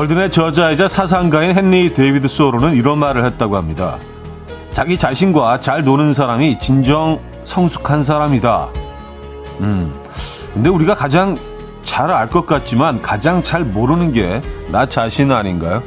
[0.00, 3.98] 월든의 저자이자 사상가인 헨리 데이비드 소로는 이런 말을 했다고 합니다.
[4.72, 8.68] 자기 자신과 잘 노는 사람이 진정 성숙한 사람이다.
[9.60, 9.92] 음.
[10.54, 11.36] 근데 우리가 가장
[11.82, 14.40] 잘 알 것 같지만 가장 잘 모르는 게
[14.72, 15.82] 나 자신 아닌가요?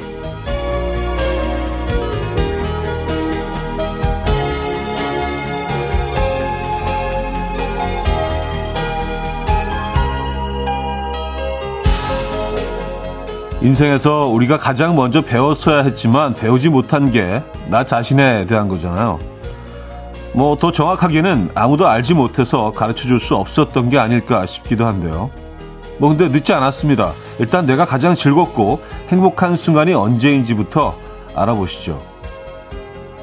[13.64, 19.18] 인생에서 우리가 가장 먼저 배웠어야 했지만 배우지 못한 게 나 자신에 대한 거잖아요.
[20.34, 25.30] 뭐 더 정확하게는 아무도 알지 못해서 가르쳐 줄 수 없었던 게 아닐까 싶기도 한데요.
[25.98, 27.12] 뭐 근데 늦지 않았습니다.
[27.38, 30.94] 일단 내가 가장 즐겁고 행복한 순간이 언제인지부터
[31.34, 32.02] 알아보시죠.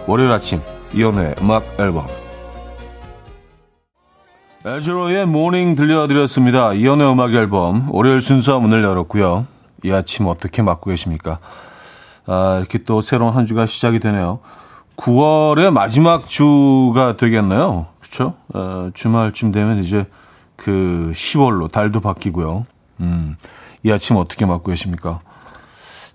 [0.07, 0.59] 월요일 아침
[0.95, 2.07] 이현우의 음악 앨범
[4.65, 6.73] 알 자로의 Mornin' 들려드렸습니다.
[6.73, 9.45] 이현우의 음악 앨범 월요일 순서 문을 열었고요.
[9.83, 11.39] 이 아침 어떻게 맞고 계십니까?
[12.25, 14.39] 아, 이렇게 또 새로운 한 주가 시작이 되네요.
[14.97, 17.87] 9월의 마지막 주가 되겠네요.
[17.99, 18.35] 그렇죠?
[18.53, 20.05] 어, 주말쯤 되면 이제
[20.55, 22.65] 그 10월로 달도 바뀌고요.
[22.99, 23.35] 음,
[23.83, 25.19] 이 아침 어떻게 맞고 계십니까?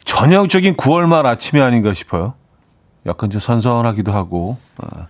[0.04, 2.34] 전형적인 9월 말 아침이 아닌가 싶어요.
[3.06, 5.06] 약간 좀 선선하기도 하고 아,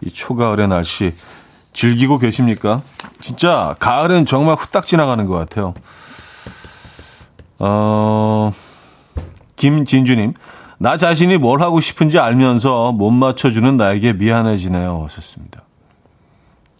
[0.00, 1.14] 이 초가을의 날씨
[1.72, 2.80] 즐기고 계십니까?
[3.20, 5.74] 진짜 가을은 정말 후딱 지나가는 것 같아요.
[7.64, 8.52] 어,
[9.54, 10.34] 김진주님,
[10.78, 15.04] 나 자신이 뭘 하고 싶은지 알면서 못 맞춰주는 나에게 미안해지네요.
[15.04, 15.62] 하셨습니다.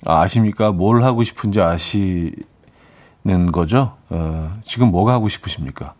[0.04, 0.72] 아, 아십니까?
[0.72, 2.32] 뭘 하고 싶은지 아시는
[3.52, 3.94] 거죠?
[4.10, 5.94] 어, 지금 뭐가 하고 싶으십니까?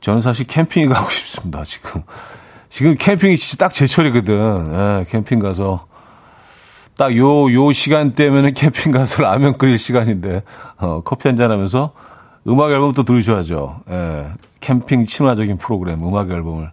[0.00, 2.02] 저는 사실 캠핑이 가고 싶습니다, 지금.
[2.68, 4.72] 지금 캠핑이 진짜 딱 제철이거든.
[4.74, 5.86] 예, 캠핑 가서.
[6.96, 10.42] 딱 요, 요 시간대면은 캠핑 가서 라면 끓일 시간인데,
[10.78, 11.92] 어, 커피 한잔 하면서
[12.48, 13.80] 음악 앨범도 들으셔야죠.
[13.90, 14.26] 예.
[14.60, 16.70] 캠핑 친화적인 프로그램, 음악 앨범을.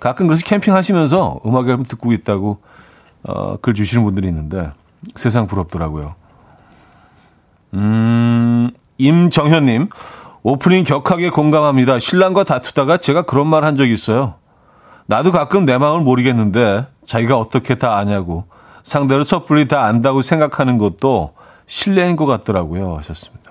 [0.00, 2.58] 가끔 그래서 캠핑 하시면서 음악 앨범 듣고 있다고,
[3.24, 4.70] 어, 글 주시는 분들이 있는데,
[5.16, 6.14] 세상 부럽더라고요.
[7.74, 9.88] 음, 임정현님,
[10.42, 11.98] 오프닝 격하게 공감합니다.
[11.98, 14.34] 신랑과 다투다가 제가 그런 말 한 적이 있어요.
[15.06, 18.44] 나도 가끔 내 마음을 모르겠는데, 자기가 어떻게 다 아냐고,
[18.82, 21.34] 상대를 섣불리 다 안다고 생각하는 것도
[21.66, 22.96] 신뢰인 것 같더라고요.
[22.98, 23.43] 하셨습니다.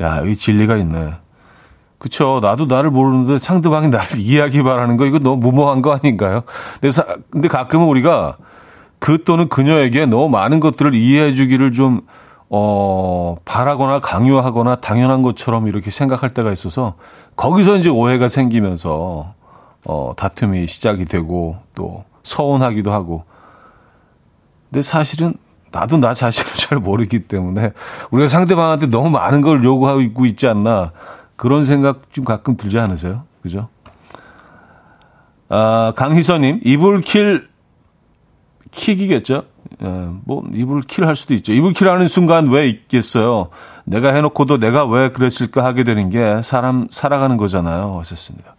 [0.00, 1.14] 야, 이 진리가 있네.
[1.98, 2.38] 그쵸.
[2.42, 6.42] 나도 나를 모르는데 상대방이 나를 이해하기 바라는 거, 이거 너무 무모한 거 아닌가요?
[6.74, 8.36] 근데, 사, 근데 가끔은 우리가
[8.98, 12.02] 그 또는 그녀에게 너무 많은 것들을 이해해 주기를 좀,
[12.50, 16.94] 어, 바라거나 강요하거나 당연한 것처럼 이렇게 생각할 때가 있어서
[17.36, 19.34] 거기서 이제 오해가 생기면서,
[19.84, 23.24] 어, 다툼이 시작이 되고 또 서운하기도 하고.
[24.70, 25.34] 근데 사실은
[25.70, 27.72] 나도 나 자신을 잘 모르기 때문에
[28.10, 30.92] 우리가 상대방한테 너무 많은 걸 요구하고 있지 않나
[31.36, 33.24] 그런 생각 좀 가끔 들지 않으세요?
[33.42, 33.68] 그죠?
[35.48, 37.48] 아, 강희선님, 이불킬
[38.70, 39.44] 킥이겠죠?
[39.82, 41.52] 예, 뭐, 이불킬 할 수도 있죠.
[41.52, 43.48] 이불킬 하는 순간 왜 있겠어요?
[43.84, 47.98] 내가 해놓고도 내가 왜 그랬을까 하게 되는 게 사람 살아가는 거잖아요.
[48.00, 48.56] 하셨습니다.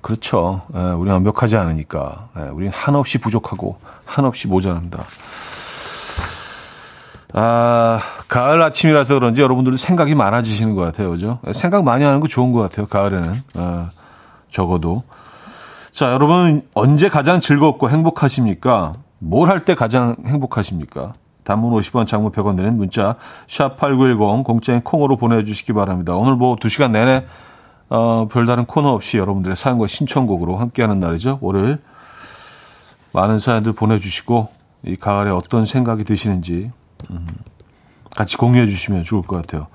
[0.00, 0.62] 그렇죠.
[0.74, 2.28] 예, 우리 완벽하지 않으니까.
[2.38, 5.02] 예, 우리는 한없이 부족하고 한없이 모자랍니다.
[7.36, 11.10] 아, 가을 아침이라서 그런지 여러분들도 생각이 많아지시는 것 같아요.
[11.10, 11.40] 그죠?
[11.52, 12.86] 생각 많이 하는 거 좋은 것 같아요.
[12.86, 13.34] 가을에는.
[13.56, 13.90] 아,
[14.50, 15.02] 적어도.
[15.90, 18.92] 자, 여러분 언제 가장 즐겁고 행복하십니까?
[19.18, 21.12] 뭘 할 때 가장 행복하십니까?
[21.44, 23.16] 단문 50원, 장문 100원 되는 문자
[23.48, 26.14] 샵8910 공짜인 콩으로 보내주시기 바랍니다.
[26.14, 27.26] 오늘 뭐 2시간 내내
[27.90, 31.38] 어, 별다른 코너 없이 여러분들의 사연과 신청곡으로 함께하는 날이죠.
[31.42, 31.78] 월요일
[33.12, 34.48] 많은 사연들 보내주시고
[34.86, 36.83] 이 가을에 어떤 생각이 드시는지 음,
[38.10, 39.66] 같이 공유해 주시면 좋을 것 같아요.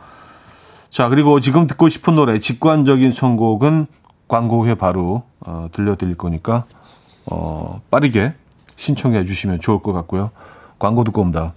[0.90, 3.88] 자, 그리고 지금 듣고 싶은 노래, 직관적인 선곡은
[4.28, 6.66] 광고 후에 바로 어, 들려드릴 거니까
[7.26, 8.34] 어, 빠르게
[8.76, 10.32] 신청해 주시면 좋을 것 같고요.
[10.80, 11.54] 광고 듣고 옵니다.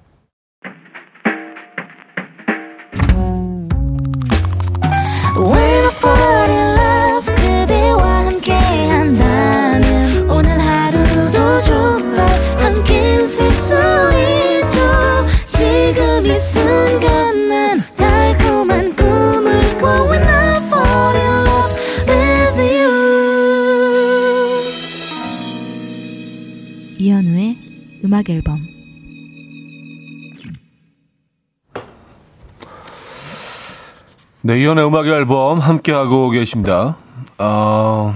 [34.42, 36.96] 네, 이연의 음악 앨범 함께하고 계십니다.
[37.38, 38.14] 어,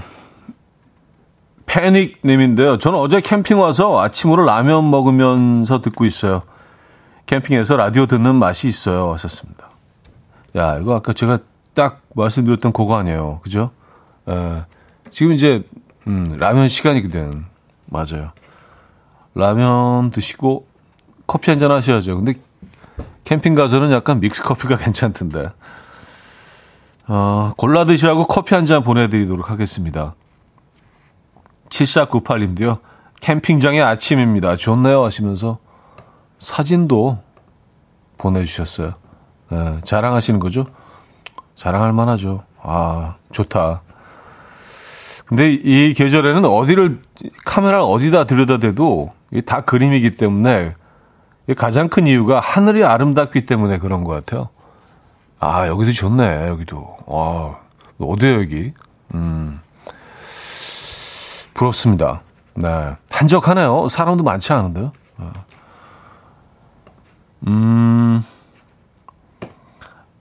[1.67, 2.79] 패닉님인데요.
[2.79, 6.43] 저는 어제 캠핑 와서 아침으로 라면 먹으면서 듣고 있어요.
[7.27, 9.07] 캠핑에서 라디오 듣는 맛이 있어요.
[9.09, 9.69] 왔었습니다.
[10.57, 11.39] 야, 이거 아까 제가
[11.75, 13.41] 딱 말씀드렸던 그거 아니에요.
[13.43, 13.71] 그죠?
[14.29, 14.63] 에,
[15.11, 15.63] 지금 이제,
[16.09, 17.45] 음, 라면 시간이거든.
[17.87, 18.33] 맞아요.
[19.35, 20.67] 라면 드시고
[21.27, 22.17] 커피 한 잔 하셔야죠.
[22.17, 22.35] 근데
[23.25, 25.51] 캠핑 가서는 약간 믹스 커피가 괜찮던데.
[27.09, 30.15] 어, 골라 드시라고 커피 한 잔 보내드리도록 하겠습니다.
[31.69, 32.81] 7498님도요.
[33.21, 34.57] 캠핑장의 아침입니다.
[34.57, 35.59] 좋네요 하시면서
[36.39, 37.19] 사진도
[38.19, 38.95] 보내주셨어요.
[39.51, 40.67] 네, 자랑하시는 거죠?
[41.55, 42.43] 자랑할 만하죠.
[42.63, 43.83] 아, 좋다.
[45.27, 47.03] 근데 이 계절에는 어디를,
[47.47, 49.13] 카메라를 어디다 들여다 대도
[49.45, 50.75] 다 그림이기 때문에
[51.57, 54.49] 가장 큰 이유가 하늘이 아름답기 때문에 그런 것 같아요.
[55.39, 56.97] 아, 여기도 좋네, 여기도.
[57.07, 57.61] 와,
[57.99, 58.73] 어디야, 여기?
[59.15, 59.61] 음.
[61.55, 62.23] 부럽습니다.
[62.55, 62.97] 네.
[63.11, 63.89] 한적하네요.
[63.89, 64.93] 사람도 많지 않은데요.
[65.19, 65.27] 네.
[67.49, 68.25] 음.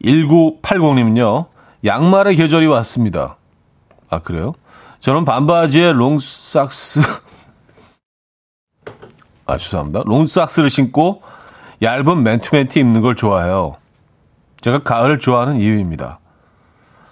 [0.03, 1.47] 1980님은요,
[1.83, 3.37] 양말의 계절이 왔습니다.
[4.09, 4.53] 아, 그래요?
[4.99, 7.01] 저는 반바지에 long socks,
[9.45, 10.03] 아, 죄송합니다.
[10.05, 11.21] long socks를 신고
[11.81, 13.77] 얇은 맨투맨티 입는 걸 좋아해요.
[14.65, 16.19] 제가 가을을 좋아하는 이유입니다.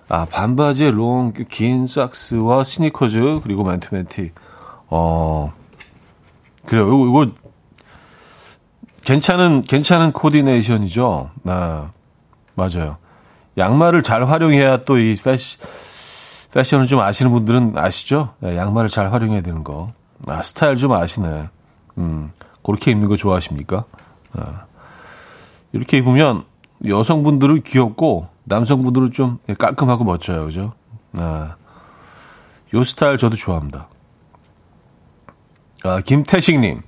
[0.10, 4.32] 아, 반바지에 long, 긴 socks와 스니커즈, 그리고 맨투맨티.
[4.88, 5.54] 어,
[6.66, 6.88] 그래요.
[6.88, 7.32] 이거, 이거,
[9.06, 11.30] 괜찮은, 괜찮은 코디네이션이죠.
[11.46, 11.92] 아,
[12.56, 12.98] 맞아요.
[13.60, 15.60] 양말을 잘 활용해야 또 이 패시,
[16.56, 18.34] 패션을 좀 아시는 분들은 아시죠?
[18.40, 19.92] 네, 양말을 잘 활용해야 되는 거.
[20.26, 21.50] 아, 스타일 좀 아시네.
[22.00, 22.32] 음,
[22.64, 23.86] 그렇게 입는 거 좋아하십니까?
[24.34, 24.66] 아,
[25.72, 26.46] 이렇게 입으면
[26.88, 30.46] 여성분들은 귀엽고 남성분들은 좀 깔끔하고 멋져요.
[30.46, 30.74] 그죠?
[31.14, 31.56] 아,
[32.74, 33.88] 요 스타일 저도 좋아합니다.
[35.84, 36.82] 아, 김태식님.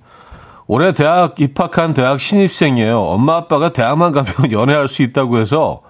[0.68, 3.00] 올해 대학 입학한 대학 신입생이에요.
[3.00, 5.82] 엄마 아빠가 대학만 가면 연애할 수 있다고 해서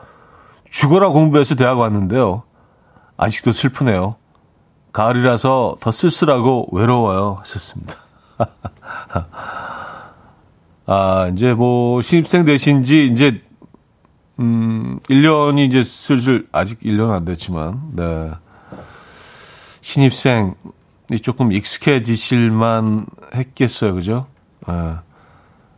[0.69, 2.43] 죽어라 공부해서 대학 왔는데요.
[3.17, 4.17] 아직도 슬프네요.
[4.91, 7.37] 가을이라서 더 쓸쓸하고 외로워요.
[7.39, 7.95] 하셨습니다.
[10.87, 13.41] 아, 이제 뭐, 신입생 되신 지 이제,
[14.39, 18.31] 음, 1년이 이제 슬슬, 아직 1년 안 됐지만, 네.
[19.81, 20.51] 신입생이
[21.21, 23.93] 조금 익숙해지실만 했겠어요.
[23.93, 24.27] 그죠?
[24.67, 24.73] 네.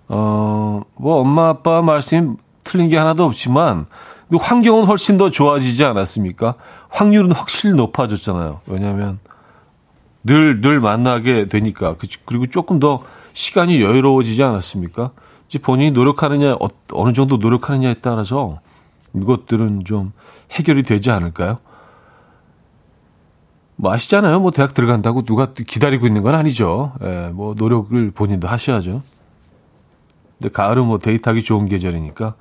[0.08, 3.86] 어, 뭐, 엄마, 아빠 말씀이 틀린 게 하나도 없지만,
[4.32, 6.56] 환경은 훨씬 더 좋아지지 않았습니까?
[6.90, 8.62] 확률은 확실히 높아졌잖아요.
[8.68, 9.20] 왜냐하면
[10.24, 11.96] 늘, 늘 만나게 되니까.
[12.26, 13.02] 그리고 조금 더
[13.34, 15.12] 시간이 여유로워지지 않았습니까?
[15.62, 18.60] 본인이 노력하느냐, 어, 어느 정도 노력하느냐에 따라서
[19.16, 20.12] 이것들은 좀
[20.52, 21.60] 해결이 되지 않을까요?
[23.78, 24.40] 뭐 아시잖아요.
[24.40, 26.94] 뭐 대학 들어간다고 누가 기다리고 있는 건 아니죠.
[27.04, 29.02] 예, 뭐 노력을 본인도 하셔야죠.
[30.40, 32.36] 근데 가을은 뭐 데이트하기 좋은 계절이니까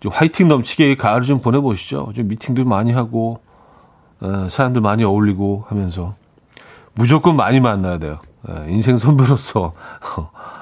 [0.00, 2.12] 좀 화이팅 넘치게 가을을 좀 보내보시죠.
[2.14, 3.40] 좀 미팅도 많이 하고,
[4.22, 6.14] 에, 사람들 많이 어울리고 하면서.
[6.94, 8.18] 무조건 많이 만나야 돼요.
[8.48, 9.72] 에, 인생 선배로서.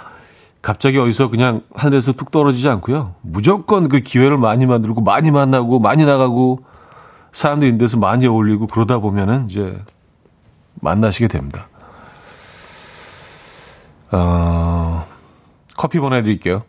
[0.66, 3.14] 갑자기 어디서 그냥 하늘에서 뚝 떨어지지 않고요.
[3.22, 6.64] 무조건 그 기회를 많이 만들고, 많이 만나고, 많이 나가고,
[7.30, 9.80] 사람들 있는 데서 많이 어울리고, 그러다 보면은 이제
[10.80, 11.68] 만나시게 됩니다.
[14.10, 15.06] 어,
[15.76, 16.64] 커피 보내드릴게요.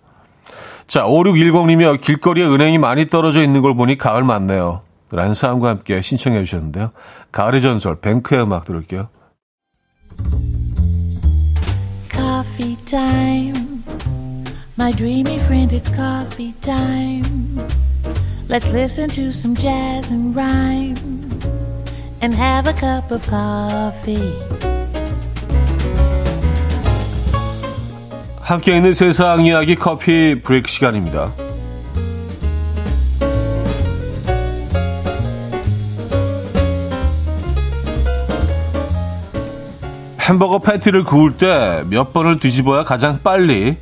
[0.85, 4.81] 자, 5610님이 길거리에 은행이 많이 떨어져 있는 걸 보니 가을 맞네요.
[5.11, 6.91] 라는 사람과 함께 신청해 주셨는데요.
[7.31, 9.09] 가을의 전설, 뱅크의 음악 들을게요.
[12.11, 13.66] Coffee time.
[14.77, 17.23] My dreamy friend, it's coffee time.
[18.47, 20.95] Let's listen to some jazz and rhyme
[22.21, 24.37] and have a cup of coffee.
[28.41, 31.33] 함께 있는 세상 이야기 커피 브레이크 시간입니다.
[40.19, 43.77] 햄버거 패티를 구울 때 몇 번을 뒤집어야 가장 빨리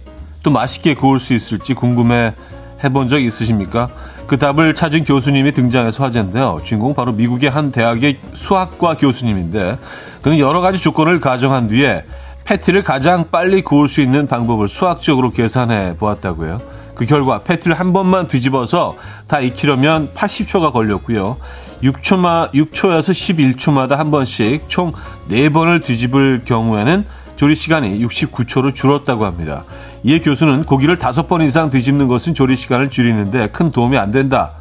[0.46, 2.36] 또 맛있게 구울 수 있을지 궁금해
[2.84, 3.90] 해본 적 있으십니까?
[4.28, 6.62] 그 답을 찾은 교수님이 등장해서 화제인데요.
[6.64, 9.80] 주인공 바로 미국의 한 대학의 수학과 교수님인데
[10.22, 12.04] 그는 여러 가지 조건을 가정한 뒤에
[12.44, 16.62] 패티를 가장 빨리 구울 수 있는 방법을 수학적으로 계산해 보았다고요.
[16.94, 18.96] 그 결과 패티를 한 번만 뒤집어서
[19.28, 21.38] 다 익히려면 80초가 걸렸고요.
[21.82, 24.92] 6초마, 6초에서 11초마다 한 번씩 총
[25.28, 29.64] 4번을 뒤집을 경우에는 조리 시간이 69초로 줄었다고 합니다.
[30.06, 34.52] 이에 교수는 고기를 다섯 번 이상 뒤집는 것은 조리 시간을 줄이는데 큰 도움이 안 된다.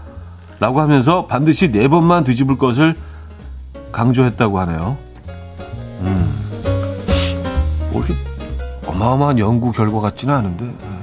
[0.59, 2.97] 라고 하면서 반드시 네 번만 뒤집을 것을
[3.93, 4.97] 강조했다고 하네요.
[6.01, 6.35] 음.
[7.93, 8.15] 뭐 이게
[8.87, 10.65] 어마어마한 연구 결과 같지는 않은데.
[10.65, 10.95] 예.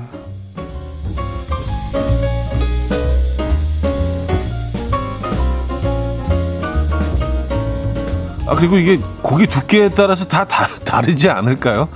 [8.48, 11.90] 아, 그리고 이게 고기 두께에 따라서 다, 다 다르지 않을까요?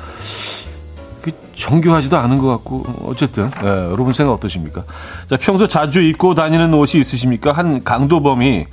[1.55, 4.83] 그 정교하지도 않은 것 같고, 어쨌든, 네, 여러분 생각 어떠십니까?
[5.27, 7.53] 자, 평소 자주 입고 다니는 옷이 있으십니까?
[7.53, 8.67] 한 강도범이,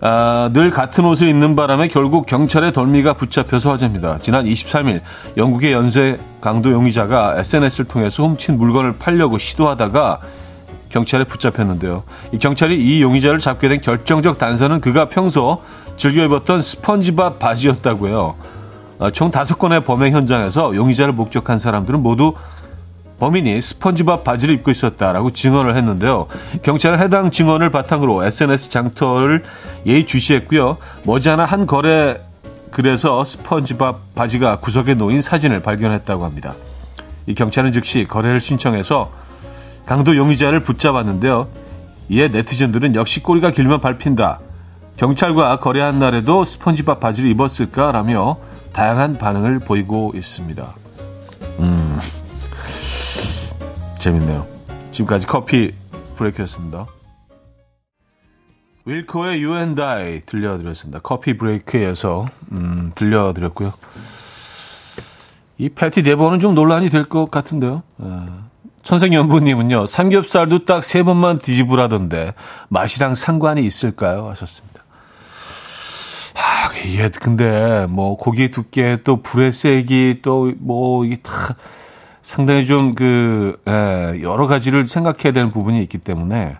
[0.00, 4.18] 아, 늘 같은 옷을 입는 바람에 결국 경찰의 덜미가 붙잡혀서 화제입니다.
[4.20, 5.00] 지난 23일
[5.38, 10.20] 영국의 연쇄 강도 용의자가 SNS를 통해서 훔친 물건을 팔려고 시도하다가
[10.90, 12.02] 경찰에 붙잡혔는데요.
[12.32, 15.62] 이 경찰이 이 용의자를 잡게 된 결정적 단서는 그가 평소
[15.96, 18.34] 즐겨 입었던 스펀지밥 바지였다고요.
[19.04, 22.32] 아, 총 다섯 건의 범행 현장에서 용의자를 목격한 사람들은 모두
[23.20, 26.26] 범인이 스펀지밥 바지를 입고 있었다라고 증언을 했는데요.
[26.62, 29.44] 경찰은 해당 증언을 바탕으로 SNS 장터를
[29.86, 30.78] 예의주시했고요.
[31.02, 32.18] 머지않아 한 거래
[32.70, 36.54] 글에서 스펀지밥 바지가 구석에 놓인 사진을 발견했다고 합니다.
[37.26, 39.10] 이 경찰은 즉시 거래를 신청해서
[39.84, 41.48] 강도 용의자를 붙잡았는데요.
[42.08, 44.40] 이에 네티즌들은 역시 꼬리가 길면 밟힌다.
[44.96, 50.74] 경찰과 거래한 날에도 스펀지밥 바지를 입었을까라며 다양한 반응을 보이고 있습니다.
[51.60, 51.98] 음,
[53.98, 54.46] 재밌네요.
[54.90, 55.72] 지금까지 커피
[56.16, 56.86] 브레이크였습니다.
[58.86, 61.00] 윌코의 You and I 들려드렸습니다.
[61.02, 63.72] 커피 브레이크에서 음, 들려드렸고요.
[65.56, 67.82] 이 패티 네번은 좀 논란이 될 것 같은데요.
[67.98, 68.26] 아.
[68.82, 72.34] 천생연부님은요, 삼겹살도 딱 세 번만 뒤집으라던데,
[72.68, 74.28] 맛이랑 상관이 있을까요?
[74.28, 74.73] 하셨습니다.
[76.74, 81.30] 아, 예, 근데, 뭐, 고기 두께, 또 불의 세기, 또, 뭐, 이게 다
[82.20, 86.56] 상당히 좀 그, 예, 여러 가지를 생각해야 되는 부분이 있기 때문에,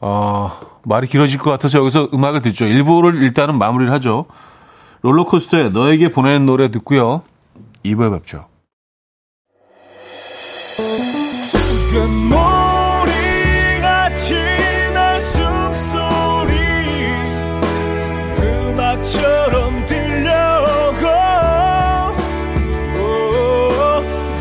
[0.00, 0.52] 어,
[0.84, 2.66] 말이 길어질 것 같아서 여기서 음악을 듣죠.
[2.66, 4.26] 일부를 일단은 마무리를 하죠.
[5.02, 7.22] 롤러코스터에 너에게 보내는 노래 듣고요.
[7.84, 8.46] 2부에 뵙죠.
[19.12, 21.06] 처럼 들려오고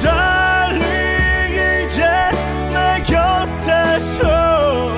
[0.02, 2.02] 달리 이제
[2.72, 4.96] 내 곁에서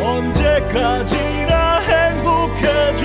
[0.00, 3.04] 언제까지나 행복해져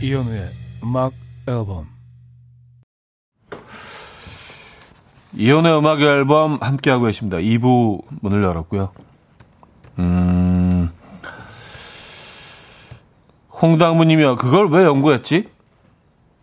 [0.00, 0.50] 이현우의
[0.84, 1.12] 음악
[1.48, 1.88] 앨범
[5.34, 7.36] 이혼의 음악 앨범 함께하고 계십니다.
[7.38, 8.90] 2부 문을 열었고요.
[9.98, 10.65] 음,
[13.60, 14.36] 홍당무님이요.
[14.36, 15.48] 그걸 왜 연구했지?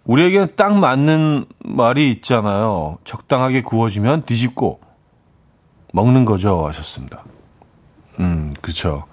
[0.05, 2.97] 우리에게 딱 맞는 말이 있잖아요.
[3.03, 4.79] 적당하게 구워지면 뒤집고
[5.93, 6.65] 먹는 거죠.
[6.67, 7.23] 하셨습니다.
[8.19, 9.05] 음, 그쵸.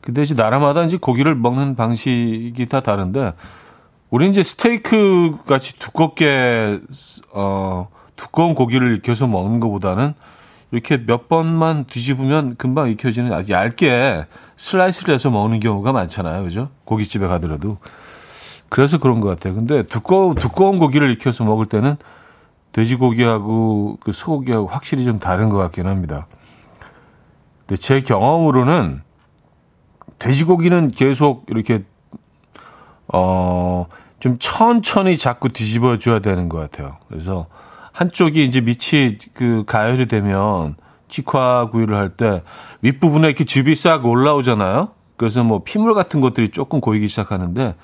[0.00, 3.32] 근데 이제 나라마다 이제 고기를 먹는 방식이 다 다른데,
[4.10, 6.80] 우리 이제 스테이크 같이 두껍게,
[7.32, 10.14] 어, 두꺼운 고기를 익혀서 먹는 것보다는
[10.70, 14.26] 이렇게 몇 번만 뒤집으면 금방 익혀지는 아주 얇게
[14.56, 16.42] 슬라이스를 해서 먹는 경우가 많잖아요.
[16.42, 16.70] 그죠?
[16.84, 17.78] 고깃집에 가더라도.
[18.68, 19.54] 그래서 그런 것 같아요.
[19.54, 21.96] 근데 두꺼, 두꺼운 고기를 익혀서 먹을 때는
[22.72, 26.26] 돼지고기하고 그 소고기하고 확실히 좀 다른 것 같긴 합니다.
[27.66, 29.02] 근데 제 경험으로는
[30.18, 31.84] 돼지고기는 계속 이렇게,
[33.12, 33.86] 어,
[34.18, 36.96] 좀 천천히 자꾸 뒤집어 줘야 되는 것 같아요.
[37.08, 37.46] 그래서
[37.92, 40.76] 한쪽이 이제 밑이 그 가열이 되면
[41.16, 42.42] 직화 구이를 할 때
[42.82, 44.88] 윗부분에 이렇게 즙이 싹 올라오잖아요.
[45.16, 47.74] 그래서 뭐 피물 같은 것들이 조금 고이기 시작하는데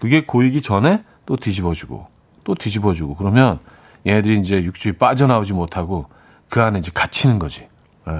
[0.00, 2.08] 그게 고이기 전에 또 뒤집어주고
[2.42, 3.60] 또 뒤집어주고 그러면
[4.06, 6.06] 얘네들이 이제 육즙이 빠져나오지 못하고
[6.48, 7.68] 그 안에 이제 갇히는 거지.
[8.08, 8.12] 예.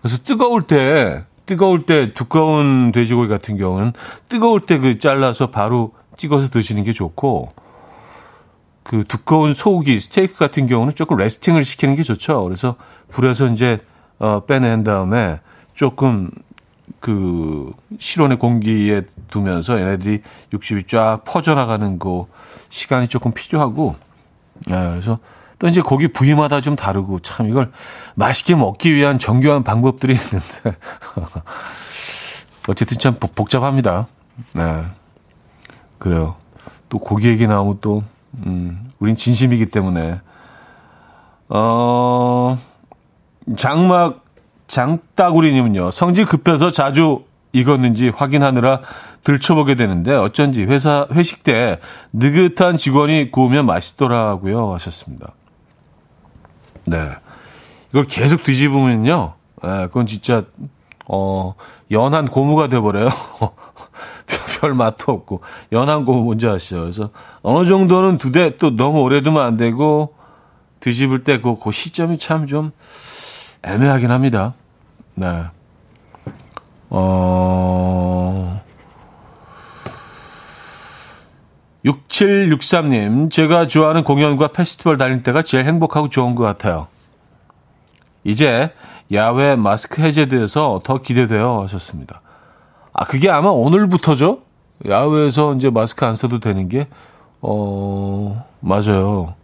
[0.00, 3.92] 그래서 뜨거울 때 뜨거울 때 두꺼운 돼지고기 같은 경우는
[4.28, 7.52] 뜨거울 때 그 잘라서 바로 찍어서 드시는 게 좋고
[8.86, 12.44] 그 두꺼운 소고기, 스테이크 같은 경우는 조금 레스팅을 시키는 게 좋죠.
[12.44, 12.76] 그래서
[13.10, 13.78] 불에서 이제
[14.20, 15.40] 어, 빼낸 다음에
[15.74, 16.30] 조금
[17.00, 22.26] 그 실온의 공기에 두면서 얘네들이 육즙이 쫙 퍼져나가는 그
[22.68, 23.96] 시간이 조금 필요하고,
[24.68, 25.18] 네, 그래서
[25.58, 27.72] 또 이제 고기 부위마다 좀 다르고 참 이걸
[28.14, 30.78] 맛있게 먹기 위한 정교한 방법들이 있는데
[32.68, 34.06] 어쨌든 참 복잡합니다.
[34.52, 34.84] 네,
[35.98, 36.36] 그래요.
[36.88, 38.04] 또 고기 얘기 나오면 또
[38.44, 40.20] 음, 우린 진심이기 때문에.
[41.48, 42.58] 어,
[43.56, 44.24] 장막,
[44.66, 48.80] 장따구리님은요, 성질 급해서 자주 익었는지 확인하느라
[49.22, 51.78] 들춰보게 되는데 어쩐지 회사, 회식 때
[52.12, 54.74] 느긋한 직원이 구우면 맛있더라고요.
[54.74, 55.32] 하셨습니다.
[56.84, 57.10] 네.
[57.90, 60.44] 이걸 계속 뒤집으면요, 네, 그건 진짜,
[61.08, 61.54] 어,
[61.90, 63.08] 연한 고무가 돼버려요.
[64.66, 65.42] 별 맛도 없고
[65.72, 66.80] 연한 거 뭔지 아시죠?
[66.80, 67.10] 그래서
[67.42, 70.14] 어느 정도는 두 대 또 너무 오래 두면 안 되고
[70.80, 72.72] 드집을 때그 그 시점이 참 좀
[73.64, 74.54] 애매하긴 합니다.
[75.14, 75.44] 네.
[76.90, 78.62] 어,
[81.84, 86.88] 6763님, 제가 좋아하는 공연과 페스티벌 다닐 때가 제일 행복하고 좋은 것 같아요.
[88.24, 88.72] 이제
[89.12, 92.22] 야외 마스크 해제돼서 더 기대돼요 하셨습니다.
[92.92, 94.42] 아, 그게 아마 오늘부터죠?
[94.84, 96.88] 야외에서 이제 마스크 안 써도 되는 게,
[97.40, 99.34] 어, 맞아요.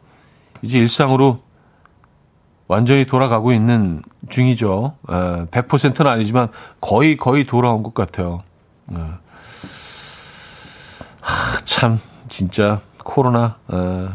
[0.62, 1.40] 이제 일상으로
[2.68, 4.94] 완전히 돌아가고 있는 중이죠.
[5.08, 5.12] 에,
[5.46, 6.48] 100%는 아니지만
[6.80, 8.42] 거의, 거의 돌아온 것 같아요.
[8.92, 8.96] 에.
[11.20, 14.08] 하, 참, 진짜, 코로나, 에,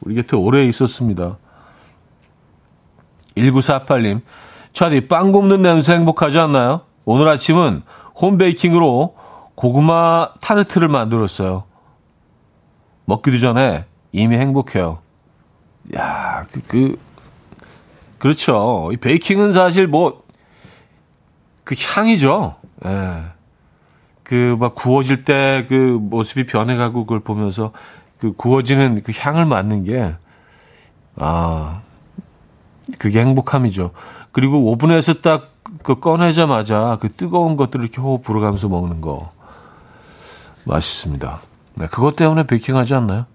[0.00, 1.36] 우리 곁에 오래 있었습니다.
[3.36, 4.22] 1948님,
[4.72, 6.82] 차디, 빵 굽는 냄새 행복하지 않나요?
[7.04, 7.82] 오늘 아침은
[8.20, 9.14] 홈베이킹으로
[9.60, 11.64] 고구마 타르트를 만들었어요.
[13.04, 15.00] 먹기도 전에 이미 행복해요.
[15.94, 16.98] 야, 그, 그,
[18.18, 18.88] 그렇죠.
[18.90, 20.22] 이 베이킹은 사실 뭐,
[21.64, 22.54] 그 향이죠.
[22.86, 23.22] 예.
[24.22, 27.72] 그, 막 구워질 때 그 모습이 변해가고 그걸 보면서
[28.18, 30.14] 그 구워지는 그 향을 맡는 게,
[31.16, 31.82] 아,
[32.98, 33.90] 그게 행복함이죠.
[34.32, 35.50] 그리고 오븐에서 딱
[35.82, 39.30] 그 꺼내자마자 그 뜨거운 것들을 이렇게 호흡 불어가면서 먹는 거.
[40.66, 41.38] 맛있습니다.
[41.76, 43.26] 네, 그것 때문에 베이킹 하지 않나요?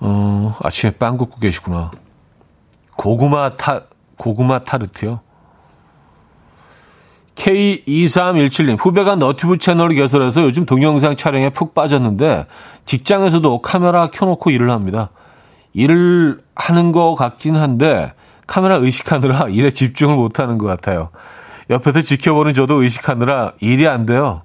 [0.00, 1.90] 어, 아침에 빵 굽고 계시구나.
[2.96, 3.82] 고구마 타,
[4.16, 5.20] 고구마 타르트요?
[7.34, 12.46] K2317님, 후배가 너튜브 채널을 개설해서 요즘 동영상 촬영에 푹 빠졌는데,
[12.84, 15.10] 직장에서도 카메라 켜놓고 일을 합니다.
[15.72, 18.12] 일을 하는 것 같긴 한데,
[18.46, 21.10] 카메라 의식하느라 일에 집중을 못하는 것 같아요.
[21.70, 24.42] 옆에서 지켜보는 저도 의식하느라 일이 안 돼요.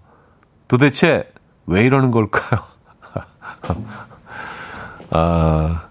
[0.68, 1.32] 도대체
[1.66, 2.62] 왜 이러는 걸까요?
[5.12, 5.88] 아,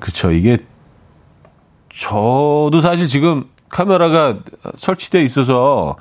[0.00, 0.30] 그쵸.
[0.30, 0.58] 이게,
[1.88, 4.38] 저도 사실 지금 카메라가
[4.76, 5.96] 설치되어 있어서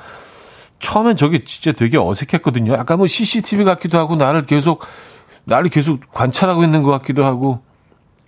[0.80, 2.73] 처음엔 저게 진짜 되게 어색했거든요.
[2.73, 4.84] 약간 뭐 CCTV 같기도 하고 나를 계속,
[5.45, 7.62] 나를 계속 관찰하고 있는 것 같기도 하고.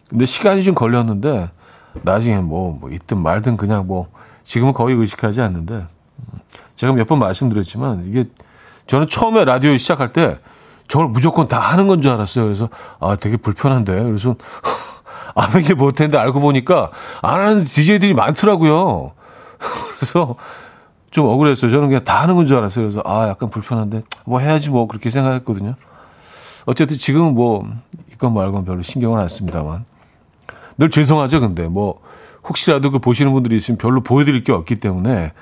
[0.10, 1.50] 근데 시간이 좀 걸렸는데
[2.04, 4.08] 나중에 뭐, 뭐 있든 말든 그냥 뭐
[4.44, 5.86] 지금은 거의 의식하지 않는데
[6.78, 8.26] 제가 몇 번 말씀드렸지만 이게
[8.88, 10.38] 저는 처음에 라디오 시작할 때
[10.88, 12.46] 저걸 무조건 다 하는 건 줄 알았어요.
[12.46, 12.70] 그래서
[13.00, 14.36] 아 되게 불편한데 그래서
[15.36, 19.12] 안 하게 못했는데 알고 보니까 안 하는 DJ들이 많더라고요.
[19.98, 20.36] 그래서
[21.12, 21.70] 좀 억울했어요.
[21.72, 22.86] 저는 그냥 다 하는 건 줄 알았어요.
[22.86, 25.76] 그래서 아 약간 불편한데 뭐 해야지 뭐 그렇게 생각했거든요.
[26.66, 27.66] 어쨌든 지금은 뭐
[28.14, 29.86] 이건 말고는 별로 신경은 안 씁니다만
[30.78, 31.40] 늘 죄송하죠.
[31.40, 32.00] 근데 뭐
[32.48, 35.34] 혹시라도 그 보시는 분들이 있으면 별로 보여드릴 게 없기 때문에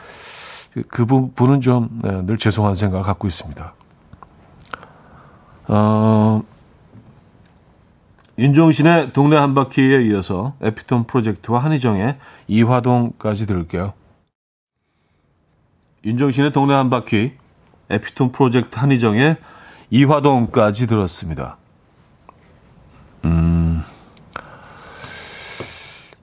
[0.76, 3.74] 그, 그 부분은 좀늘 네, 죄송한 생각을 갖고 있습니다.
[5.70, 6.44] 어,
[8.38, 12.18] 윤종신의 동네 한 바퀴에 이어서 에피톤 프로젝트와 한희정의
[12.50, 13.94] 이화동까지 들을게요.
[16.04, 17.32] 윤종신의 동네 한 바퀴,
[17.90, 19.38] 에피톤 프로젝트 한희정의
[19.92, 21.56] 이화동까지 들었습니다.
[23.24, 23.82] 음.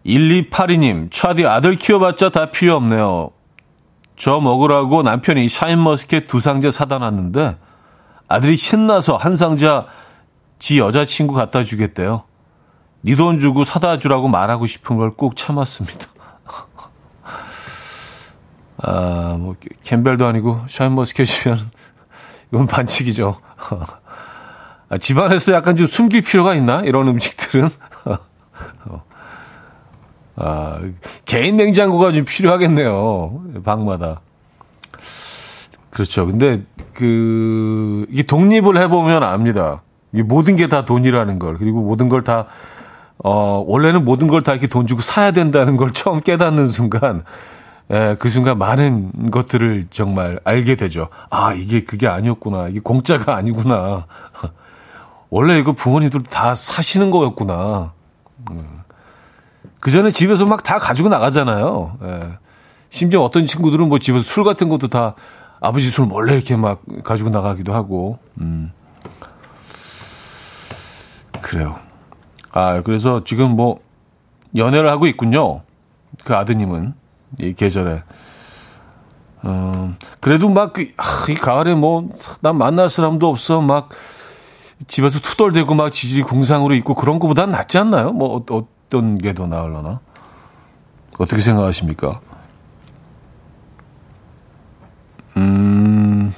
[0.05, 3.31] 1282님, 차디 아들 키워봤자 다 필요 없네요.
[4.22, 7.58] 저 먹으라고 남편이 샤인머스켓 두 상자 사다 놨는데
[8.28, 9.87] 아들이 신나서 한 상자
[10.61, 12.22] 지 여자친구 갖다 주겠대요.
[13.00, 16.06] 네 돈 주고 사다 주라고 말하고 싶은 걸 꼭 참았습니다.
[18.85, 21.58] 아, 뭐 캠벨도 아니고 샤인머스켓이면
[22.52, 23.40] 이건 반칙이죠.
[24.88, 26.82] 아, 집안에서 약간 좀 숨길 필요가 있나?
[26.85, 27.70] 이런 음식들은.
[30.37, 30.79] 아,
[31.25, 33.42] 개인 냉장고가 좀 필요하겠네요.
[33.64, 34.21] 방마다.
[35.90, 36.27] 그렇죠.
[36.27, 36.62] 근데
[36.95, 39.83] 그 이게 독립을 해보면 압니다.
[40.14, 42.47] 이 모든 게 다 돈이라는 걸 그리고 모든 걸 다
[43.25, 47.23] 어, 원래는 모든 걸 다 이렇게 돈 주고 사야 된다는 걸 처음 깨닫는 순간,
[47.90, 51.09] 에, 그 순간 많은 것들을 정말 알게 되죠.
[51.31, 52.68] 아, 이게 그게 아니었구나.
[52.68, 54.07] 이게 공짜가 아니구나.
[55.31, 57.92] 원래 이거 부모님들 다 사시는 거였구나.
[58.51, 58.82] 음.
[59.83, 61.99] 그 전에 집에서 막 다 가지고 나가잖아요.
[62.05, 62.21] 예.
[62.88, 65.16] 심지어 어떤 친구들은 뭐 집에서 술 같은 것도 다
[65.61, 68.21] 아버지 술 몰래 이렇게 막 가지고 나가기도 하고.
[68.40, 68.71] 음.
[71.40, 71.81] 그래요.
[72.53, 73.81] 아, 그래서 지금 뭐
[74.55, 75.62] 연애를 하고 있군요.
[76.25, 76.95] 그 아드님은
[77.40, 78.05] 이 계절에.
[79.45, 82.09] 음, 그래도 막, 그, 아, 이 가을에 뭐,
[82.40, 83.61] 난 만날 사람도 없어.
[83.61, 83.88] 막,
[84.87, 88.12] 집에서 투덜대고 막 지질이 궁상으로 있고 그런 거보단 낫지 않나요?
[88.12, 90.00] 뭐, 어, 어 어떤 게 더 나을려나?
[91.18, 92.20] 어떻게 생각하십니까?
[95.38, 96.35] 음,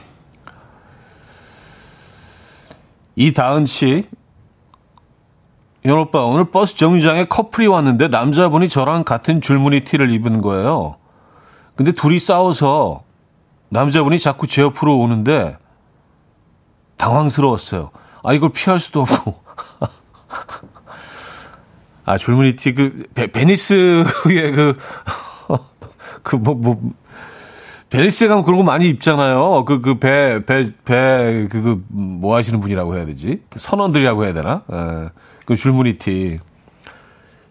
[3.17, 4.09] 이다은 씨,
[5.85, 10.97] 현 오빠, 오늘 버스 정류장에 커플이 왔는데 남자분이 저랑 같은 줄무늬 티를 입은 거예요.
[11.75, 13.03] 근데 둘이 싸워서
[13.71, 15.57] 남자분이 자꾸 제 옆으로 오는데
[16.99, 17.91] 당황스러웠어요.
[18.23, 19.44] 아, 이걸 피할 수도 없고.
[22.05, 24.05] 아, 줄무늬 티, 그, 베, 베니스의
[24.53, 24.77] 그,
[26.23, 26.81] 그, 뭐, 뭐,
[27.91, 29.65] 베니스에 가면 그런 거 많이 입잖아요.
[29.65, 33.43] 그, 그, 배, 배, 배, 그, 그, 뭐 하시는 분이라고 해야 되지?
[33.55, 34.63] 선원들이라고 해야 되나?
[34.73, 35.11] 예.
[35.47, 36.41] 그 줄무늬 티.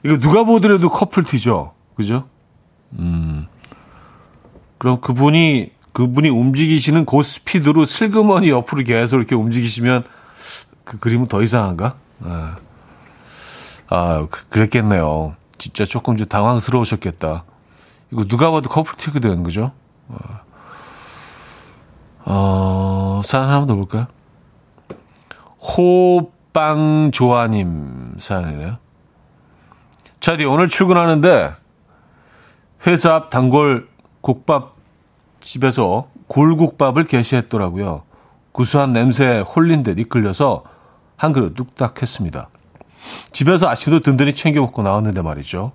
[0.03, 1.73] 이거 누가 보더라도 커플 티죠.
[1.95, 2.27] 그죠?
[2.99, 3.47] 음.
[4.77, 10.03] 그럼 그분이, 그분이 움직이시는 그 스피드로 슬그머니 옆으로 계속 이렇게 움직이시면
[10.83, 11.95] 그 그림은 더 이상한가?
[12.21, 12.55] 아,
[13.89, 15.35] 아 그랬겠네요.
[15.57, 17.43] 진짜 조금 좀 당황스러우셨겠다.
[18.11, 19.71] 이거 누가 봐도 커플 티거든, 그죠?
[20.09, 20.17] 어,
[22.25, 24.07] 어 사연 한번 더 볼까요?
[26.63, 28.77] 호빵조아님 사연이네요.
[30.19, 31.53] 차디, 오늘 출근하는데
[32.85, 33.89] 회사 앞 단골
[34.21, 34.73] 국밥
[35.39, 38.03] 집에서 굴국밥을 게시했더라고요.
[38.51, 40.63] 구수한 냄새에 홀린 듯 이끌려서
[41.17, 42.49] 한 그릇 뚝딱 했습니다.
[43.31, 45.71] 집에서 아침도 든든히 챙겨 먹고 나왔는데 말이죠.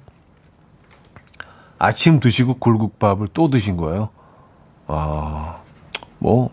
[1.78, 4.10] 아침 드시고 굴국밥을 또 드신 거예요.
[4.86, 5.58] 아,
[6.18, 6.50] 뭐,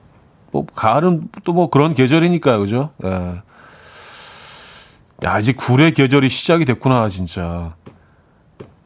[0.52, 2.92] 뭐, 가을은 또 뭐 그런 계절이니까요, 그죠?
[3.04, 3.42] 예.
[5.24, 7.76] 야, 이제 굴의 계절이 시작이 됐구나, 진짜.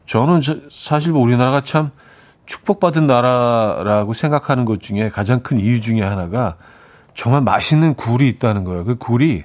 [0.06, 1.91] 저는 사실 뭐 우리나라가 참
[2.45, 6.56] 축복받은 나라라고 생각하는 것 중에 가장 큰 이유 중에 하나가
[7.13, 8.86] 정말 맛있는 굴이 있다는 거예요.
[8.86, 9.43] 그 굴이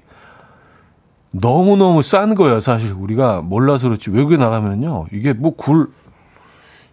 [1.37, 2.93] 너무너무 싼 거예요, 사실.
[2.93, 4.11] 우리가 몰라서 그렇지.
[4.11, 5.07] 외국에 나가면요.
[5.13, 5.91] 이게 뭐 굴,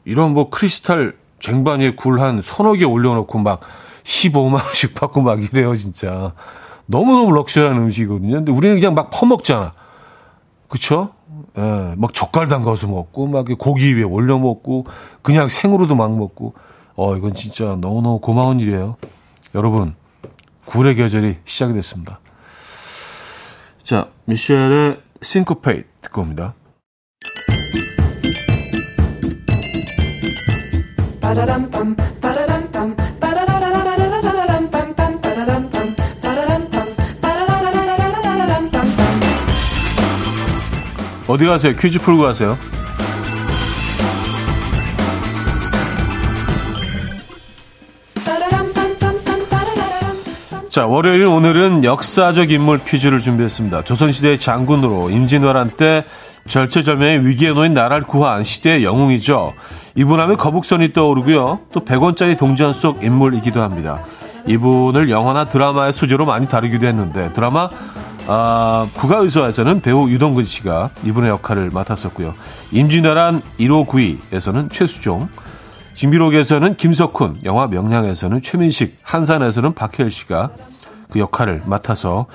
[0.03, 3.61] 이런 뭐 크리스탈 쟁반 위에 굴 한 서너 개 올려놓고 막
[4.03, 6.33] 15만원씩 받고 막 이래요, 진짜.
[6.87, 8.37] 너무너무 럭셔리한 음식이거든요.
[8.37, 9.73] 근데 우리는 그냥 막 퍼먹잖아.
[10.67, 11.11] 그쵸?
[11.57, 14.85] 예, 막 젓갈 담가서 먹고, 막 고기 위에 올려 먹고,
[15.21, 16.53] 그냥 생으로도 막 먹고,
[16.95, 18.95] 어, 이건 진짜 너무너무 고마운 일이에요.
[19.53, 19.93] 여러분,
[20.65, 22.19] 굴의 계절이 시작이 됐습니다.
[23.91, 26.53] 자, 미셸의 싱코페이 듣고 옵니다.
[41.27, 41.73] 어디 가세요?
[41.73, 42.57] 퀴즈 풀고 가세요.
[50.71, 53.83] 자, 월요일 오늘은 역사적 인물 퀴즈를 준비했습니다.
[53.83, 56.05] 조선시대 장군으로 임진왜란 때
[56.47, 59.51] 절체절명의 위기에 놓인 나라를 구한 시대의 영웅이죠.
[59.95, 61.59] 이분 하면 거북선이 떠오르고요.
[61.73, 64.05] 또 100원짜리 동전 속 인물이기도 합니다.
[64.47, 67.67] 이분을 영화나 드라마의 소재로 많이 다루기도 했는데 드라마
[68.27, 72.33] 아, 국가의서에서는 배우 유동근 씨가 이분의 역할을 맡았었고요.
[72.71, 75.27] 임진왜란 1호 9위에서는 최수종,
[76.01, 80.49] 진비록에서는 김석훈, 영화 명량에서는 최민식, 한산에서는 박해일 씨가
[81.11, 82.25] 그 역할을 맡아서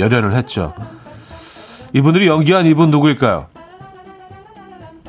[0.00, 0.74] 열연을 했죠.
[1.92, 3.46] 이분들이 연기한 이분 누구일까요?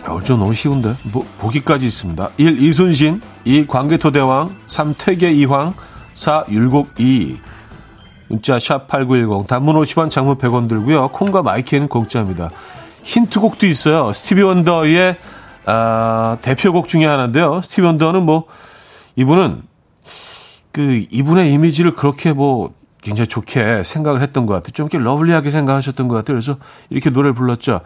[0.06, 0.94] 아, 좀 너무 쉬운데.
[1.12, 2.30] 뭐, 보기까지 있습니다.
[2.38, 2.62] 1.
[2.62, 3.66] 이순신, 2.
[3.66, 4.94] 광개토대왕, 3.
[4.96, 5.74] 퇴계 이황,
[6.14, 6.46] 4.
[6.52, 7.38] 율곡 이
[8.28, 11.08] 문자 샵 8910 단문 50원 장문 100원 들고요.
[11.08, 12.52] 콩과 마이케이는 공짜입니다.
[13.02, 14.12] 힌트곡도 있어요.
[14.14, 15.18] 스티비 원더의
[15.66, 17.62] 아, 대표곡 중에 하나인데요.
[17.62, 18.46] 스티비 원더는 뭐
[19.16, 19.64] 이분은
[20.72, 24.72] 그 이분의 이미지를 그렇게 뭐 굉장히 좋게 생각을 했던 것 같아요.
[24.72, 26.36] 좀 이렇게 lovely하게 생각하셨던 것 같아요.
[26.36, 26.58] 그래서
[26.90, 27.82] 이렇게 노래를 불렀죠.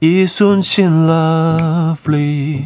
[0.00, 2.64] Isn't She Lovely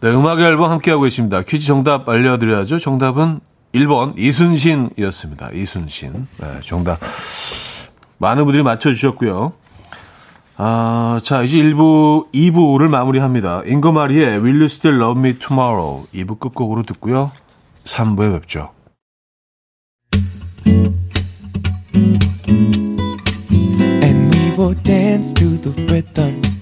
[0.00, 1.42] 네, 음악 앨범 함께하고 계십니다.
[1.42, 2.78] 퀴즈 정답 알려드려야죠.
[2.78, 3.40] 정답은
[3.78, 5.50] 1번 이순신이었습니다.
[5.52, 6.26] 이순신.
[6.40, 6.98] 네, 정답.
[8.18, 9.52] 많은 분들이 맞춰주셨고요.
[10.56, 13.62] 아, 자, 이제 1부, 2부를 마무리합니다.
[13.64, 17.30] 잉거마리의 Will You Still Love Me Tomorrow 2부 끝곡으로 듣고요.
[17.84, 18.70] 3부에 뵙죠.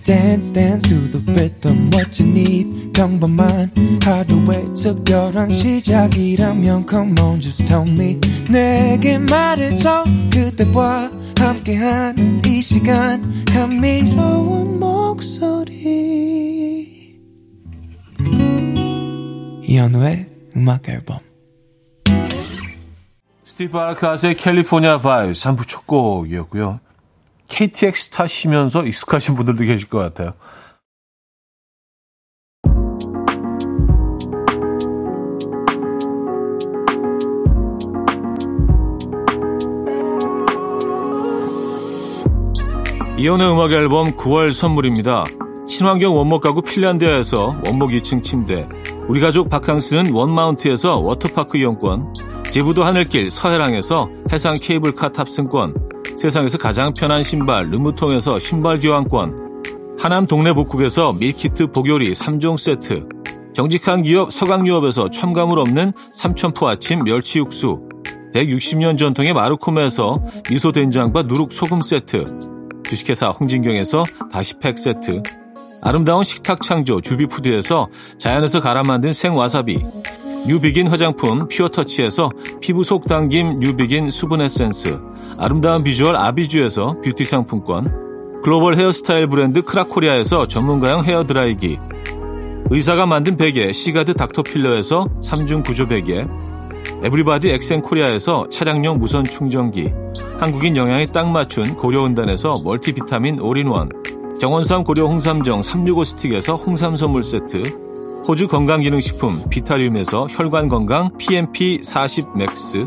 [0.07, 2.93] Dance dance to the rhythm what you need.
[2.93, 3.73] 평범한
[4.05, 8.21] 하루의 특별한 시작이라면 come on just tell me.
[8.49, 13.45] 내게 말해줘 그대와 함께한 이 시간.
[13.47, 15.75] 감미로운 목소리.
[19.65, 21.19] 이현우의 음악 앨범.
[23.43, 26.86] 스티브 바라캇의 California Vibes 3부 첫 곡이었고요.
[27.49, 30.35] KTX 타시면서 익숙하신 분들도 계실 것 같아요.
[43.19, 45.25] 이연의 음악 앨범 9월 선물입니다.
[45.67, 48.69] 친환경 원목 가구 핀란드에서 원목 2층 침대,
[49.09, 52.15] 우리 가족 바캉스는 원마운트에서 워터파크 이용권,
[52.51, 55.86] 제부도 하늘길 서해랑에서 해상 케이블카 탑승권,
[56.17, 63.07] 세상에서 가장 편한 신발 르무통에서 신발 교환권, 하남 동네 복국에서 밀키트 복요리 3종 세트,
[63.55, 67.81] 정직한 기업 서강유업에서 첨가물 없는 삼천포 아침 멸치 육수,
[68.35, 72.25] 160년 전통의 마르코메에서 미소 된장과 누룩 소금 세트,
[72.85, 75.23] 주식회사 홍진경에서 다시팩 세트,
[75.83, 79.85] 아름다운 식탁 창조 주비푸드에서 자연에서 갈아 만든 생와사비,
[80.47, 82.31] 뉴비긴 화장품 퓨어터치에서
[82.61, 85.01] 피부 속 당김 뉴비긴 수분 에센스,
[85.41, 87.93] 아름다운 비주얼 아비주에서 뷰티 상품권,
[88.45, 91.79] 글로벌 헤어스타일 브랜드 크라코리아에서 전문가용 헤어드라이기,
[92.71, 96.27] 의사가 만든 베개 시가드 닥터필러에서 3중 구조 베개,
[97.03, 99.93] 에브리바디 엑센코리아에서 차량용 무선 충전기,
[100.39, 103.91] 한국인 영양에 딱 맞춘 고려은단에서 멀티비타민 올인원,
[104.41, 107.86] 정원삼 고려 홍삼정 365 스틱에서 홍삼 선물 세트,
[108.27, 112.87] 호주 건강기능식품 비타리움에서 혈관건강 PMP 40 맥스,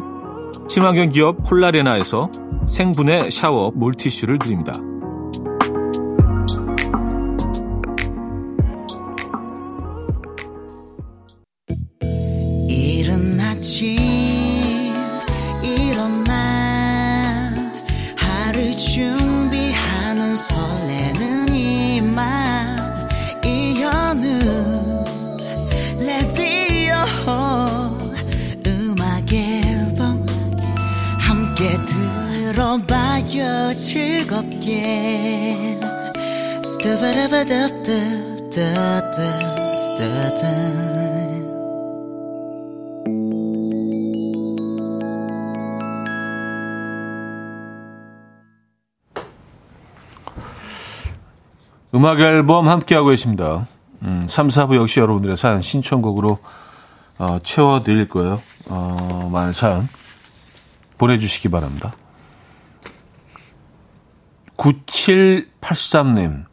[0.68, 2.30] 친환경 기업 폴라레나에서
[2.68, 4.82] 생분해 샤워 물티슈를 드립니다.
[52.00, 53.68] 음악 앨범 함께하고 계십니다.
[54.04, 56.40] 음, 3, 4부 역시 여러분들의 사연 신청곡으로
[57.18, 58.42] 어, 채워드릴 거예요.
[58.70, 59.88] 어, 많은 사연
[60.98, 61.92] 보내주시기 바랍니다.
[64.56, 66.46] 9783님.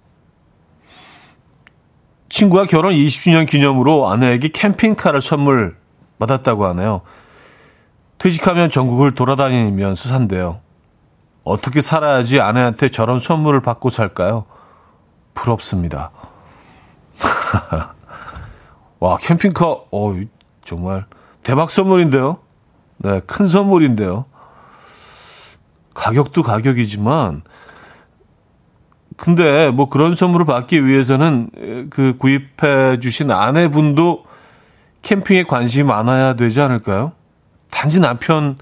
[2.28, 5.76] 친구가 결혼 20주년 기념으로 아내에게 캠핑카를 선물
[6.18, 7.02] 받았다고 하네요.
[8.18, 10.60] 퇴직하면 전국을 돌아다니면서 산대요.
[11.44, 14.46] 어떻게 살아야지 아내한테 저런 선물을 받고 살까요?
[15.34, 16.10] 부럽습니다.
[18.98, 20.14] 와, 캠핑카, 어,
[20.64, 21.06] 정말
[21.42, 22.38] 대박 선물인데요?
[22.98, 24.24] 네, 큰 선물인데요.
[25.94, 27.42] 가격도 가격이지만,
[29.16, 34.24] 근데 뭐 그런 선물을 받기 위해서는 그 구입해 주신 아내분도
[35.02, 37.12] 캠핑에 관심이 많아야 되지 않을까요?
[37.70, 38.56] 단지 남편이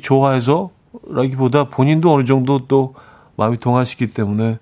[0.00, 2.94] 좋아해서라기보다 본인도 어느 정도 또
[3.36, 4.58] 마음이 동하시기 때문에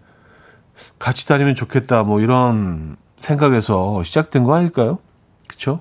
[0.98, 4.98] 같이 다니면 좋겠다 뭐 이런 생각에서 시작된 거 아닐까요?
[5.46, 5.81] 그쵸?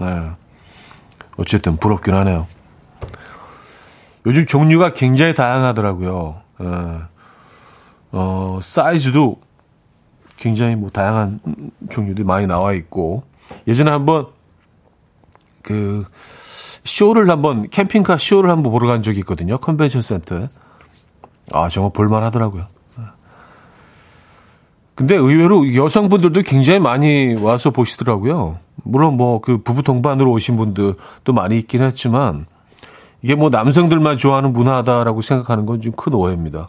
[0.00, 0.30] 네.
[1.36, 2.46] 어쨌든 부럽긴 하네요.
[4.26, 6.40] 요즘 종류가 굉장히 다양하더라고요.
[6.60, 6.66] 네.
[8.16, 9.40] 어, 사이즈도
[10.36, 11.40] 굉장히 뭐 다양한
[11.90, 13.24] 종류들이 많이 나와 있고
[13.66, 14.26] 예전에 한번
[15.62, 16.04] 그
[16.84, 19.58] 쇼를 한번 캠핑카 쇼를 한번 보러 간 적이 있거든요.
[19.58, 20.48] 컨벤션 센터에.
[21.52, 22.64] 아, 정말 볼만 하더라고요.
[24.94, 28.58] 근데 의외로 여성분들도 굉장히 많이 와서 보시더라고요.
[28.84, 32.46] 물론 뭐 그 부부 동반으로 오신 분들도 많이 있긴 했지만
[33.22, 36.68] 이게 뭐 남성들만 좋아하는 문화다라고 생각하는 건 좀 큰 오해입니다.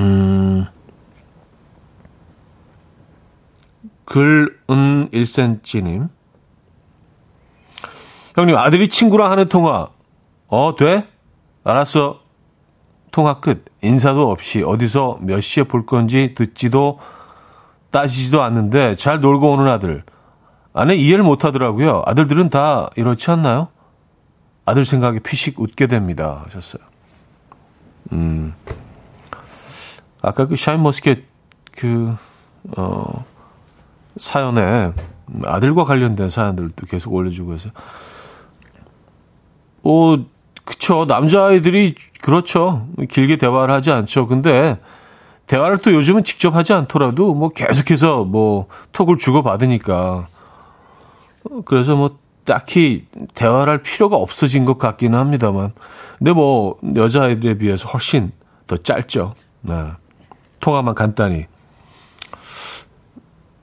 [0.00, 0.66] 음,
[4.06, 6.08] 글은 1cm님.
[8.34, 9.88] 형님, 아들이 친구랑 하는 통화.
[10.48, 11.06] 어, 돼?
[11.62, 12.20] 알았어.
[13.12, 13.64] 통화 끝.
[13.82, 16.98] 인사도 없이 어디서 몇 시에 볼 건지 듣지도
[17.90, 20.04] 따지지도 않는데 잘 놀고 오는 아들.
[20.72, 22.02] 아내 이해를 못 하더라고요.
[22.06, 23.68] 아들들은 다 이렇지 않나요?
[24.64, 26.42] 아들 생각에 피식 웃게 됩니다.
[26.46, 26.82] 하셨어요.
[28.12, 28.54] 음.
[30.22, 31.24] 아까 그 샤인 머스켓
[31.72, 32.14] 그,
[32.76, 33.24] 어,
[34.16, 34.92] 사연에
[35.46, 37.70] 아들과 관련된 사연들도 계속 올려주고 해서,
[39.82, 40.16] 어,
[40.64, 41.04] 그쵸.
[41.06, 42.86] 남자아이들이, 그렇죠.
[43.08, 44.26] 길게 대화를 하지 않죠.
[44.26, 44.78] 근데,
[45.46, 50.26] 대화를 또 요즘은 직접 하지 않더라도, 뭐, 계속해서 뭐, 톡을 주고받으니까.
[51.64, 55.72] 그래서 뭐, 딱히 대화를 할 필요가 없어진 것 같기는 합니다만.
[56.18, 58.32] 근데 뭐, 여자아이들에 비해서 훨씬
[58.66, 59.34] 더 짧죠.
[59.62, 59.74] 네.
[60.60, 61.46] 통화만 간단히.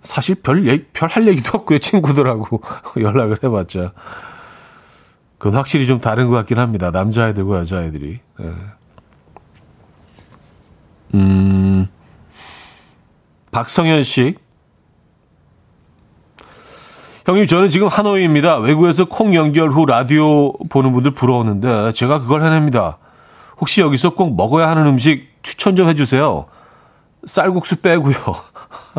[0.01, 1.79] 사실 별, 별할 얘기도 없고요.
[1.79, 2.61] 친구들하고
[2.99, 3.91] 연락을 해봤자.
[5.37, 6.91] 그건 확실히 좀 다른 것 같긴 합니다.
[6.91, 8.19] 남자아이들과 여자아이들이.
[8.39, 8.53] 네.
[11.13, 11.87] 음,
[13.51, 14.35] 박성현 씨.
[17.25, 18.57] 형님, 저는 지금 하노이입니다.
[18.57, 22.97] 외국에서 콩 연결 후 라디오 보는 분들 부러웠는데 제가 그걸 해냅니다.
[23.59, 26.45] 혹시 여기서 꼭 먹어야 하는 음식 추천 좀 해주세요.
[27.27, 28.15] 쌀국수 빼고요.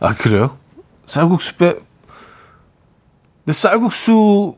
[0.00, 0.56] 아, 그래요?
[1.04, 1.74] 쌀국수 빼,
[3.44, 4.56] 근데 쌀국수,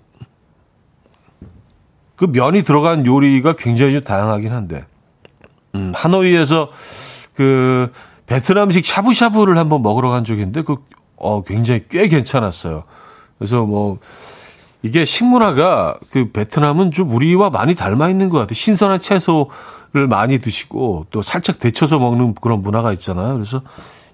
[2.17, 4.85] 그 면이 들어간 요리가 굉장히 좀 다양하긴 한데,
[5.75, 6.71] 음, 하노이에서
[7.35, 7.93] 그
[8.27, 10.77] 베트남식 샤브샤브를 한번 먹으러 간 적이 있는데, 그,
[11.17, 12.85] 어, 굉장히 꽤 괜찮았어요.
[13.39, 13.99] 그래서 뭐,
[14.83, 18.55] 이게 식문화가 그 베트남은 좀 우리와 많이 닮아 있는 것 같아요.
[18.55, 19.47] 신선한 채소를
[19.93, 23.35] 많이 드시고 또 살짝 데쳐서 먹는 그런 문화가 있잖아요.
[23.35, 23.63] 그래서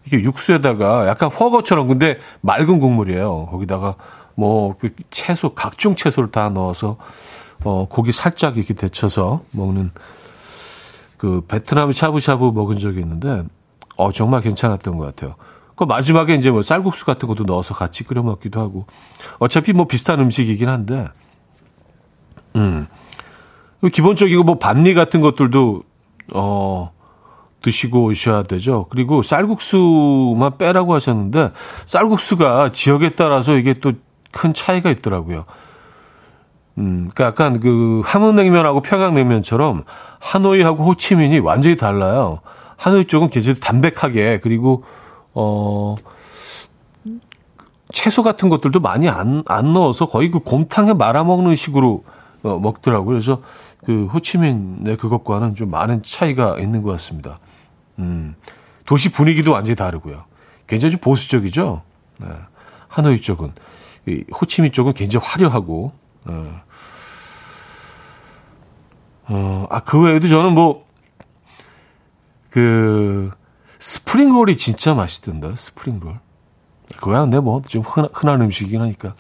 [0.07, 3.47] 이게 육수에다가 약간 허거처럼 근데 맑은 국물이에요.
[3.51, 3.97] 거기다가
[4.35, 6.97] 뭐 그 채소 각종 채소를 다 넣어서
[7.63, 9.91] 어 고기 살짝 이렇게 데쳐서 먹는
[11.17, 13.45] 그 베트남 샤브샤브 먹은 적이 있는데
[13.97, 15.37] 어 정말 괜찮았던 것 같아요.
[15.77, 18.87] 그 마지막에 이제 뭐 쌀국수 같은 것도 넣어서 같이 끓여 먹기도 하고
[19.39, 21.09] 어차피 뭐 비슷한 음식이긴 한데
[22.57, 22.87] 음
[23.89, 25.83] 기본적이고 뭐 반미 같은 것들도
[26.35, 26.93] 어
[27.63, 28.87] 드시고 오셔야 되죠.
[28.91, 31.53] 그리고 쌀국수만 빼라고 하셨는데
[31.87, 33.93] 쌀국수가 지역에 따라서 이게 또
[34.35, 35.45] 큰 차이가 있더라고요.
[36.77, 39.85] 음, 그러니까 약간 그 함흥냉면하고 평양냉면처럼
[40.19, 42.41] 하노이하고 호치민이 완전히 달라요.
[42.77, 44.83] 하노이 쪽은 굉장히 담백하게 그리고
[45.33, 45.95] 어
[47.93, 52.03] 채소 같은 것들도 많이 안, 안 넣어서 거의 그 곰탕에 말아먹는 식으로
[52.43, 53.15] 어, 먹더라고요.
[53.15, 53.41] 그래서
[53.85, 57.39] 그 호치민의 그것과는 좀 많은 차이가 있는 것 같습니다.
[57.99, 58.35] 음,
[58.87, 60.25] 도시 분위기도 완전히 다르고요.
[60.67, 61.83] 굉장히 좀 보수적이죠.
[62.21, 62.29] 네.
[62.89, 63.53] 하노이 쪽은
[64.07, 65.93] 이 호치민 쪽은 굉장히 화려하고.
[66.27, 66.35] 네.
[69.27, 70.87] 어, 아, 그 외에도 저는 뭐,
[72.51, 73.31] 그,
[73.79, 76.19] 스프링롤이 진짜 맛있던데, 스프링롤.
[76.97, 79.15] 그거야, 근데 뭐, 좀 흔한, 흔한 음식이긴 하니까.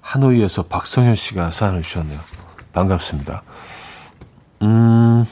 [0.00, 2.18] 하노이에서 박성현 씨가 사연을 주셨네요.
[2.74, 3.42] 반갑습니다.
[4.62, 5.24] 음,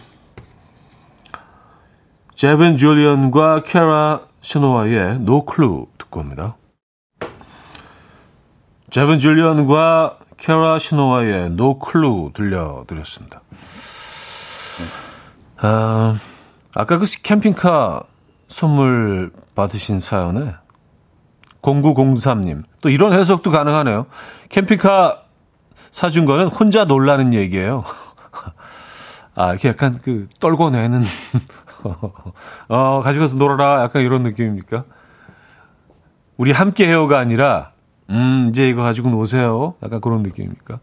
[2.35, 6.57] 제븐 줄리언과 캐라 셔노와의 No Clue 듣고 옵니다.
[8.91, 13.43] 제븐 줄리언과 캐라 셔노와의 No Clue 들려드렸습니다.
[15.59, 16.19] 아,
[16.75, 18.03] 아까 그 캠핑카
[18.49, 20.55] 선물 받으신 사연에
[21.63, 24.07] 0903님 또 이런 해석도 가능하네요.
[24.49, 25.22] 캠핑카
[25.93, 27.85] 사준 거는 혼자 놀라는 얘기예요.
[29.37, 31.03] 아, 이렇게 약간 그 떨궈내는
[32.69, 33.83] 어, 가지고서 놀아라.
[33.83, 34.85] 약간 이런 느낌입니까?
[36.39, 37.73] 우리 함께 해요가 아니라,
[38.11, 39.75] 음, 이제 이거 가지고 노세요.
[39.83, 40.81] 약간 그런 느낌입니까?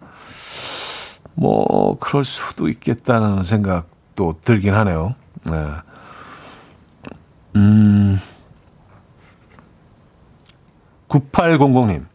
[1.33, 5.15] 뭐, 그럴 수도 있겠다는 생각도 들긴 하네요.
[5.43, 5.67] 네.
[7.55, 8.19] 음,
[11.07, 12.05] 9800님.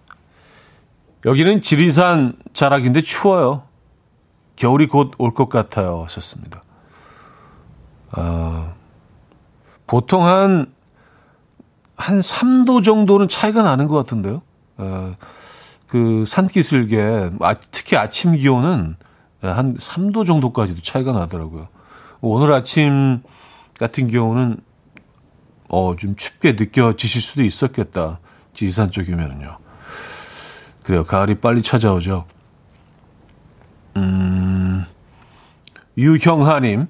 [1.25, 3.63] 여기는 지리산 자락인데 추워요.
[4.57, 6.03] 겨울이 곧 올 것 같아요.
[6.05, 6.63] 하셨습니다.
[8.17, 8.75] 어,
[9.87, 10.73] 보통 한,
[11.97, 14.43] 한 3도 정도는 차이가 나는 것 같은데요.
[14.77, 15.15] 어,
[15.89, 18.97] 그 산기슭에, 아, 특히 아침 기온은
[19.41, 21.69] 한 3도 정도까지도 차이가 나더라고요.
[22.21, 23.23] 오늘 아침
[23.79, 24.59] 같은 경우는
[25.69, 28.21] 어, 좀 춥게 느껴지실 수도 있었겠다.
[28.53, 29.59] 지산 쪽이면은요.
[30.85, 31.03] 그래요.
[31.03, 32.27] 가을이 빨리 찾아오죠.
[33.97, 34.85] 음,
[35.97, 36.87] 유형하님.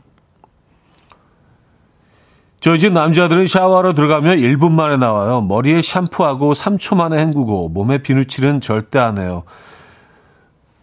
[2.61, 5.43] 저희 집 남자들은 샤워하러 들어가면 1분 만에 나와요.
[5.43, 9.45] 머리에 샴푸하고 3초 만에 헹구고 몸에 비누칠은 절대 안 해요.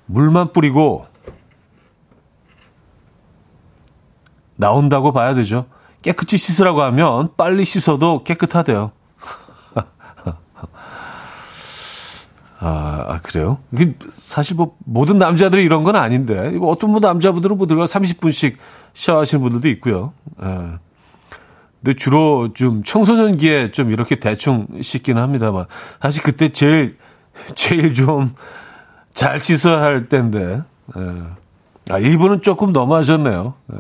[0.05, 1.07] 물만 뿌리고
[4.55, 5.65] 나온다고 봐야 되죠.
[6.01, 8.91] 깨끗이 씻으라고 하면 빨리 씻어도 깨끗하대요.
[12.64, 13.57] 아, 아, 그래요?
[13.74, 18.55] 이게 사실 뭐 모든 남자들이 이런 건 아닌데 어떤 분 남자분들은 뭐 들어가 30분씩
[18.93, 20.14] 샤워하시는 분들도 있고요.
[20.43, 20.80] 예.
[21.84, 25.66] 근데 주로 좀 청소년기에 좀 이렇게 대충 씻기는 합니다만
[25.99, 26.97] 사실 그때 제일
[27.55, 28.34] 제일 좀
[29.14, 30.62] 잘 씻어야 할 때인데
[30.97, 31.24] 예.
[31.89, 33.53] 아 이분은 조금 너무하셨네요.
[33.74, 33.78] 예.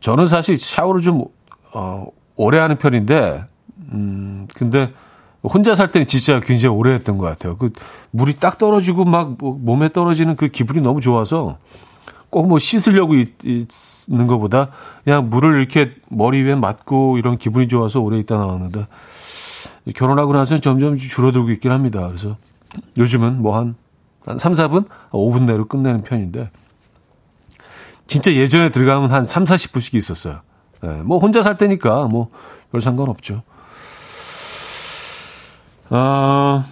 [0.00, 1.24] 저는 사실 샤워를 좀
[1.74, 2.06] 어,
[2.36, 3.44] 오래 하는 편인데
[3.92, 4.92] 음 근데
[5.48, 7.56] 혼자 살 때는 진짜 굉장히 오래 했던 것 같아요.
[7.56, 7.72] 그
[8.10, 11.58] 물이 딱 떨어지고 막뭐 몸에 떨어지는 그 기분이 너무 좋아서
[12.30, 13.32] 꼭 뭐 씻으려고 있,
[14.08, 14.70] 는 것보다
[15.04, 18.86] 그냥 물을 이렇게 머리 위에 맞고 이런 기분이 좋아서 오래 있다 나왔는데
[19.94, 22.06] 결혼하고 나서는 점점 줄어들고 있긴 합니다.
[22.06, 22.36] 그래서
[22.98, 23.74] 요즘은 뭐 한,
[24.26, 24.86] 한 3, 4분?
[25.10, 26.50] 5분 내로 끝내는 편인데
[28.06, 30.40] 진짜 예전에 들어가면 한 3, 40분씩 있었어요.
[30.84, 32.28] 예, 뭐 혼자 살 때니까 뭐
[32.70, 33.42] 별 상관없죠.
[35.90, 36.64] 어,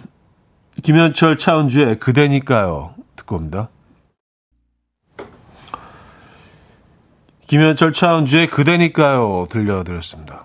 [0.83, 2.93] 김현철 차은주의 그대니까요.
[3.15, 3.69] 듣고 옵니다.
[7.47, 9.47] 김현철 차은주의 그대니까요.
[9.49, 10.43] 들려드렸습니다.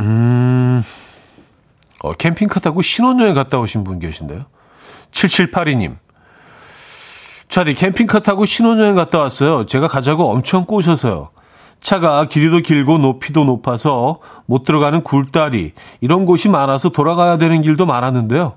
[0.00, 0.82] 음,
[2.02, 4.44] 어, 캠핑카 타고 신혼여행 갔다 오신 분 계신데요.
[5.12, 5.96] 7782님.
[7.48, 9.64] 차디 캠핑카 타고 신혼여행 갔다 왔어요.
[9.64, 11.30] 제가 가자고 엄청 꼬셔서요.
[11.84, 18.54] 차가 길이도 길고 높이도 높아서 못 들어가는 굴다리 이런 곳이 많아서 돌아가야 되는 길도 많았는데요.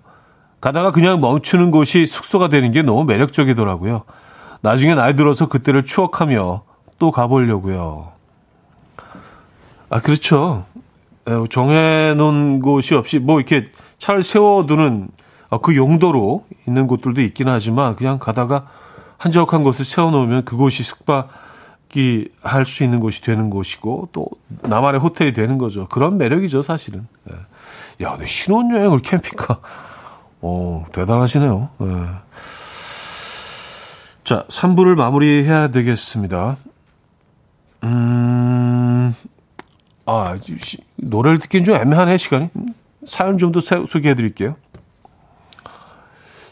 [0.62, 4.04] 가다가 그냥 멈추는 곳이 숙소가 되는 게 너무 매력적이더라고요.
[4.62, 6.64] 나중에 나이 들어서 그때를 추억하며
[7.00, 8.14] 또 가보려고요.
[9.90, 10.64] 아 그렇죠.
[11.50, 13.68] 정해놓은 곳이 없이 뭐 이렇게
[13.98, 15.10] 차를 세워두는
[15.62, 18.68] 그 용도로 있는 곳들도 있긴 하지만 그냥 가다가
[19.18, 21.28] 한적한 곳을 세워놓으면 그곳이 숙박
[22.42, 24.28] 할 수 있는 곳이 되는 곳이고 또
[24.64, 25.88] 나만의 호텔이 되는 거죠.
[25.88, 27.08] 그런 매력이죠, 사실은.
[27.32, 28.06] 예.
[28.06, 29.60] 야, 근데 신혼여행을 캠핑카.
[30.42, 31.70] 어, 대단하시네요.
[31.82, 31.86] 예.
[34.24, 36.58] 자, 3부를 마무리해야 되겠습니다.
[37.84, 39.16] 음,
[40.06, 40.38] 아,
[40.98, 42.50] 노래를 듣기엔 좀 애매하네, 시간이.
[43.06, 44.56] 사연 좀 더 소개해 드릴게요.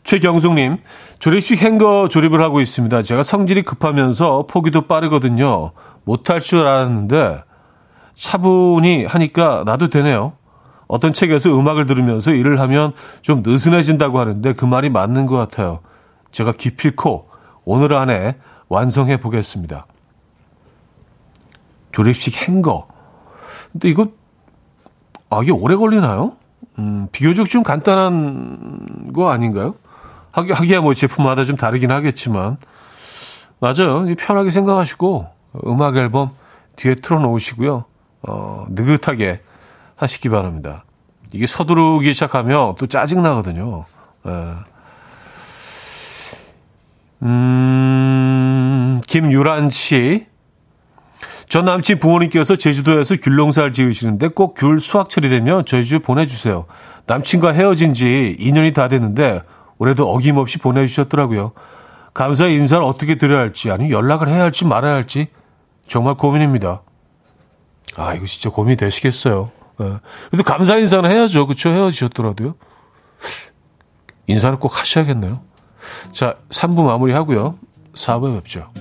[0.05, 0.77] 최경숙님,
[1.19, 3.01] 조립식 행거 조립을 하고 있습니다.
[3.01, 5.71] 제가 성질이 급하면서 포기도 빠르거든요.
[6.03, 7.43] 못할 줄 알았는데
[8.13, 10.33] 차분히 하니까 나도 되네요.
[10.87, 15.79] 어떤 책에서 음악을 들으면서 일을 하면 좀 느슨해진다고 하는데 그 말이 맞는 것 같아요.
[16.31, 17.27] 제가 기필코
[17.63, 18.37] 오늘 안에
[18.69, 19.87] 완성해 보겠습니다.
[21.91, 22.87] 조립식 행거.
[23.71, 24.09] 근데 이거,
[25.29, 26.33] 아, 이게 오래 걸리나요?
[26.77, 29.75] 음, 비교적 좀 간단한 거 아닌가요?
[30.35, 32.57] 하기, 하기야 뭐 제품마다 좀 다르긴 하겠지만.
[33.59, 34.05] 맞아요.
[34.17, 35.27] 편하게 생각하시고
[35.65, 36.31] 음악 앨범
[36.75, 37.85] 뒤에 틀어 놓으시고요.
[38.27, 39.39] 어, 느긋하게
[39.95, 40.83] 하시기 바랍니다.
[41.31, 43.85] 이게 서두르기 시작하면 또 짜증 나거든요.
[44.27, 44.31] 예.
[47.23, 50.27] 음, 김유란 씨.
[51.47, 56.65] 전 남친 부모님께서 제주도에서 귤 농사를 지으시는데 꼭 귤 수확철이 되면 저희 집에 보내주세요.
[57.07, 59.41] 남친과 헤어진 지 2년이 다 됐는데
[59.77, 61.51] 올해도 어김없이 보내주셨더라고요.
[62.13, 65.27] 감사의 인사를 어떻게 드려야 할지, 아니면 연락을 해야 할지 말아야 할지,
[65.87, 66.81] 정말 고민입니다.
[67.97, 69.51] 아, 이거 진짜 고민이 되시겠어요.
[69.81, 69.99] 예.
[70.29, 71.47] 그래도 감사 인사는 해야죠.
[71.47, 71.69] 그쵸?
[71.69, 72.55] 헤어지셨더라도요.
[74.27, 75.41] 인사를 꼭 하셔야겠네요.
[76.11, 77.57] 자, 3부 마무리 하고요.
[77.93, 78.71] 4부에 뵙죠.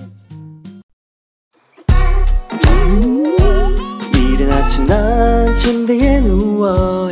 [4.13, 7.11] 이른 아침 난 침대에 누워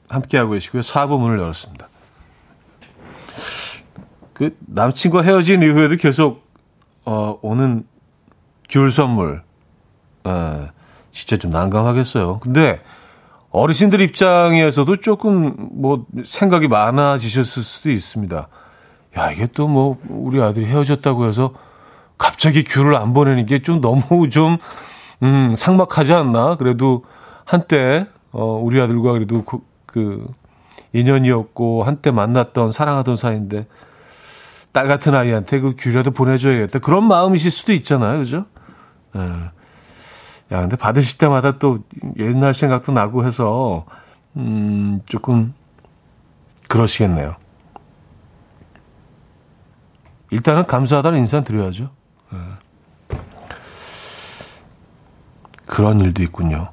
[0.11, 0.81] 함께하고 계시고요.
[0.81, 1.87] 4부 문을 열었습니다.
[4.33, 6.43] 그 남친과 헤어진 이후에도 계속
[7.05, 7.85] 어, 오는
[8.69, 9.43] 귤 선물
[10.27, 10.31] 에,
[11.11, 12.39] 진짜 좀 난감하겠어요.
[12.39, 12.81] 근데
[13.51, 18.47] 어르신들 입장에서도 조금 뭐 생각이 많아지셨을 수도 있습니다.
[19.17, 21.53] 야 이게 또 뭐 우리 아들이 헤어졌다고 해서
[22.17, 24.57] 갑자기 귤을 안 보내는 게 좀 너무 좀
[25.23, 26.55] 음, 상막하지 않나?
[26.55, 27.03] 그래도
[27.45, 29.59] 한때 어, 우리 아들과 그래도 그,
[29.91, 30.25] 그
[30.93, 33.67] 인연이었고 한때 만났던 사랑하던 사이인데
[34.71, 38.45] 딸 같은 아이한테 그 귤이라도 보내줘야겠다 그런 마음이실 수도 있잖아요, 그죠?
[39.15, 39.19] 예.
[39.19, 41.79] 야, 근데 받으실 때마다 또
[42.17, 43.85] 옛날 생각도 나고 해서
[44.37, 45.53] 음, 조금
[46.67, 47.35] 그러시겠네요.
[50.29, 51.89] 일단은 감사하다는 인사 드려야죠.
[52.33, 53.17] 예.
[55.65, 56.69] 그런 일도 있군요.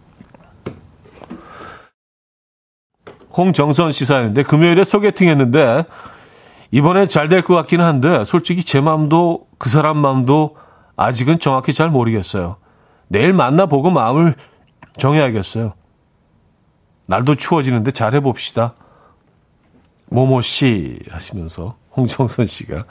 [3.38, 5.84] 홍정선 씨 사연인데 금요일에 소개팅 했는데
[6.72, 10.56] 이번에 잘 될 것 같기는 한데 솔직히 제 마음도 그 사람 마음도
[10.96, 12.56] 아직은 정확히 잘 모르겠어요.
[13.06, 14.34] 내일 만나보고 마음을
[14.98, 15.72] 정해야겠어요.
[17.06, 18.74] 날도 추워지는데 잘해봅시다.
[20.10, 22.84] 모모 씨 하시면서 홍정선 씨가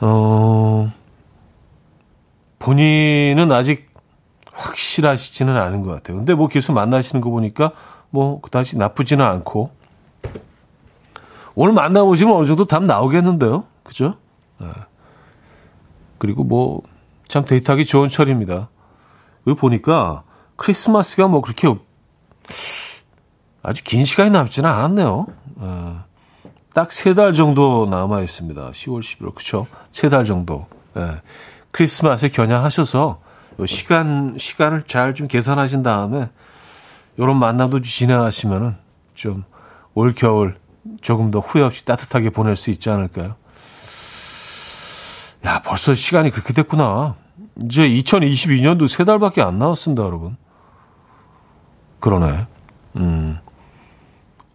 [0.00, 0.90] 어
[2.58, 3.90] 본인은 아직
[4.52, 6.16] 확실하시지는 않은 것 같아요.
[6.16, 7.72] 근데 뭐 계속 만나시는 거 보니까
[8.14, 9.70] 뭐 그다지 나쁘지는 않고
[11.56, 14.14] 오늘 만나보시면 어느 정도 답 나오겠는데요, 그죠?
[14.58, 14.68] 네.
[16.18, 16.82] 그리고 뭐
[17.34, 18.68] 참 데이트하기 좋은 철입니다.
[19.48, 20.22] 여기 보니까
[20.54, 21.66] 크리스마스가 뭐 그렇게
[23.62, 25.26] 아주 긴 시간이 남지는 않았네요.
[25.56, 26.04] 어,
[26.74, 28.70] 딱세 달 정도 남아 있습니다.
[28.70, 29.66] 10월, 11월 그쵸?
[29.90, 30.66] 세달 정도.
[30.96, 31.22] 예.
[31.72, 33.20] 크리스마스에 겨냥하셔서
[33.66, 36.30] 시간 시간을 잘 좀 계산하신 다음에
[37.16, 38.76] 이런 만남도 진행하시면은
[39.14, 39.44] 좀
[39.94, 40.56] 올 겨울
[41.00, 43.36] 조금 더 후회 없이 따뜻하게 보낼 수 있지 않을까요?
[45.46, 47.14] 야, 벌써 시간이 그렇게 됐구나.
[47.62, 50.36] 이제 2022년도 세 달밖에 안 남았습니다, 여러분.
[52.00, 52.46] 그러네.
[52.96, 53.38] 음.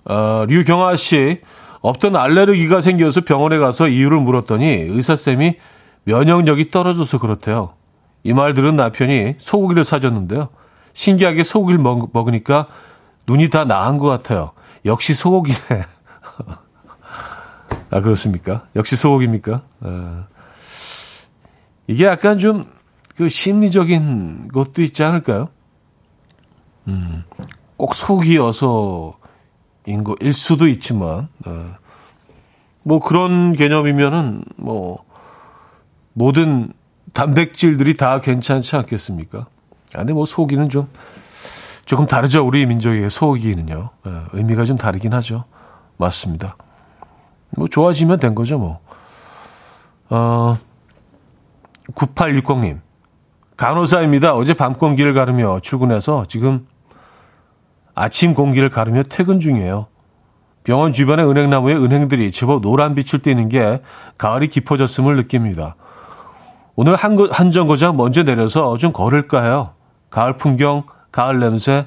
[0.05, 1.41] 아, 류경아 씨,
[1.81, 5.55] 없던 알레르기가 생겨서 병원에 가서 이유를 물었더니 의사쌤이
[6.03, 7.73] 면역력이 떨어져서 그렇대요.
[8.23, 10.49] 이 말 들은 남편이 소고기를 사줬는데요.
[10.99, 12.67] 신기하게 소고기를 먹, 먹으니까
[13.27, 14.51] 눈이 다 나은 것 같아요.
[14.85, 15.57] 역시 소고기네.
[17.91, 18.67] 아, 그렇습니까?
[18.75, 19.61] 역시 소고기입니까?
[19.81, 20.27] 아,
[21.87, 22.79] 이게 약간 좀
[23.19, 25.49] 그 심리적인 것도 있지 않을까요?
[26.87, 27.25] 음,
[27.75, 29.13] 꼭 소고기여서인
[30.05, 31.75] 거일 수도 있지만, 아,
[32.81, 35.03] 뭐 그런 개념이면은 뭐
[36.13, 36.71] 모든
[37.11, 39.47] 단백질들이 다 괜찮지 않겠습니까?
[39.93, 40.87] 아, 근데 뭐 소고기는 좀
[41.85, 42.45] 조금 다르죠.
[42.45, 43.89] 우리 민족의 소고기는요.
[44.07, 45.45] 예, 의미가 좀 다르긴 하죠.
[45.97, 46.55] 맞습니다.
[47.57, 48.79] 뭐 좋아지면 된 거죠, 뭐.
[50.09, 50.57] 어,
[51.93, 52.79] 9860님.
[53.57, 54.33] 간호사입니다.
[54.35, 56.67] 어제 밤 공기를 가르며 출근해서 지금
[57.93, 59.87] 아침 공기를 가르며 퇴근 중이에요.
[60.63, 63.81] 병원 주변의 은행나무에 은행들이 제법 노란 빛을 띠는 게
[64.17, 65.75] 가을이 깊어졌음을 느낍니다.
[66.75, 69.71] 오늘 한, 한 정거장 먼저 내려서 좀 걸을까 해요.
[70.09, 71.85] 가을 풍경, 가을 냄새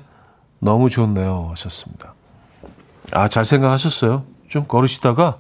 [0.59, 1.49] 너무 좋네요.
[1.51, 2.15] 하셨습니다.
[3.13, 4.25] 아, 잘 생각하셨어요.
[4.49, 5.39] 좀 걸으시다가,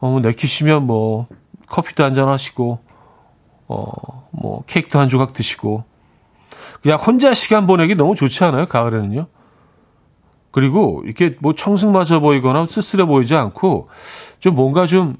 [0.00, 1.26] 어, 뭐 내키시면 뭐,
[1.66, 2.78] 커피도 한잔 하시고,
[3.68, 5.84] 어, 뭐, 케이크도 한 조각 드시고,
[6.82, 8.66] 그냥 혼자 시간 보내기 너무 좋지 않아요?
[8.66, 9.26] 가을에는요?
[10.50, 13.88] 그리고 이렇게 뭐 청승맞아 보이거나 쓸쓸해 보이지 않고,
[14.38, 15.16] 좀 뭔가 좀,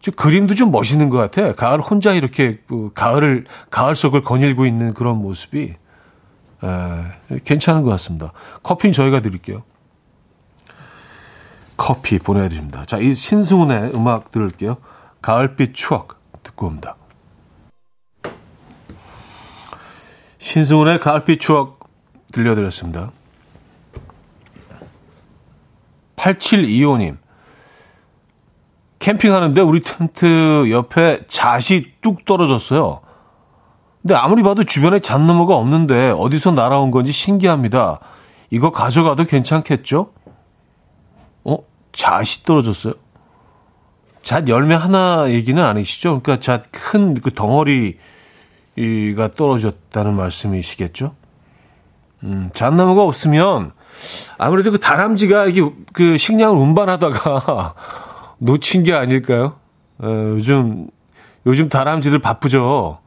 [0.00, 1.52] 좀 그림도 좀 멋있는 것 같아.
[1.54, 5.74] 가을 혼자 이렇게, 그 가을을, 가을 속을 거닐고 있는 그런 모습이,
[6.64, 8.32] 에, 괜찮은 것 같습니다.
[8.62, 9.62] 커피는 저희가 드릴게요.
[11.76, 12.84] 커피 보내드립니다.
[12.84, 14.76] 자, 이 신승훈의 음악 들을게요.
[15.22, 16.96] 가을빛 추억 듣고 옵니다.
[20.38, 21.88] 신승훈의 가을빛 추억
[22.32, 23.12] 들려드렸습니다.
[26.16, 27.18] 8725님.
[28.98, 33.00] 캠핑하는데 우리 텐트 옆에 잣이 뚝 떨어졌어요.
[34.02, 38.00] 근데 아무리 봐도 주변에 잣나무가 없는데 어디서 날아온 건지 신기합니다.
[38.50, 40.12] 이거 가져가도 괜찮겠죠?
[41.44, 41.58] 어?
[41.92, 42.94] 잣이 떨어졌어요?
[44.22, 46.20] 잣 열매 하나 얘기는 아니시죠?
[46.20, 47.98] 그러니까 잣 큰 그 덩어리가
[49.36, 51.14] 떨어졌다는 말씀이시겠죠?
[52.24, 53.70] 음, 잣나무가 없으면
[54.38, 57.74] 아무래도 그 다람쥐가 이게 그 식량을 운반하다가
[58.38, 59.56] 놓친 게 아닐까요?
[59.98, 60.88] 어, 요즘
[61.46, 62.98] 요즘 다람쥐들 바쁘죠.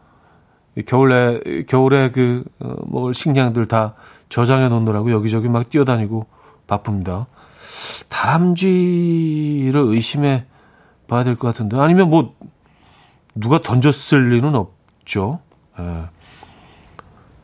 [0.86, 3.94] 겨울에 겨울에 그 어, 식량들 다
[4.30, 6.26] 저장해 놓느라고 여기저기 막 뛰어다니고
[6.68, 7.28] 바쁩니다.
[8.10, 10.46] 다람쥐를 의심해
[11.08, 12.36] 봐야 될 것 같은데 아니면 뭐
[13.36, 15.40] 누가 던졌을 리는 없죠.
[15.80, 16.06] 예.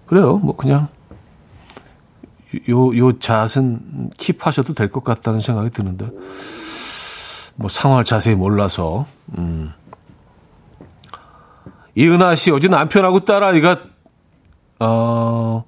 [0.06, 0.38] 그래요.
[0.38, 0.88] 뭐 그냥
[2.70, 6.10] 요, 요 잣은 킵하셔도 될 것 같다는 생각이 드는데,
[7.58, 9.06] 뭐 상황을 자세히 몰라서,
[9.38, 9.74] 음.
[11.96, 13.80] 이은하 씨, 어제 남편하고 딸아이가,
[14.80, 15.66] 어,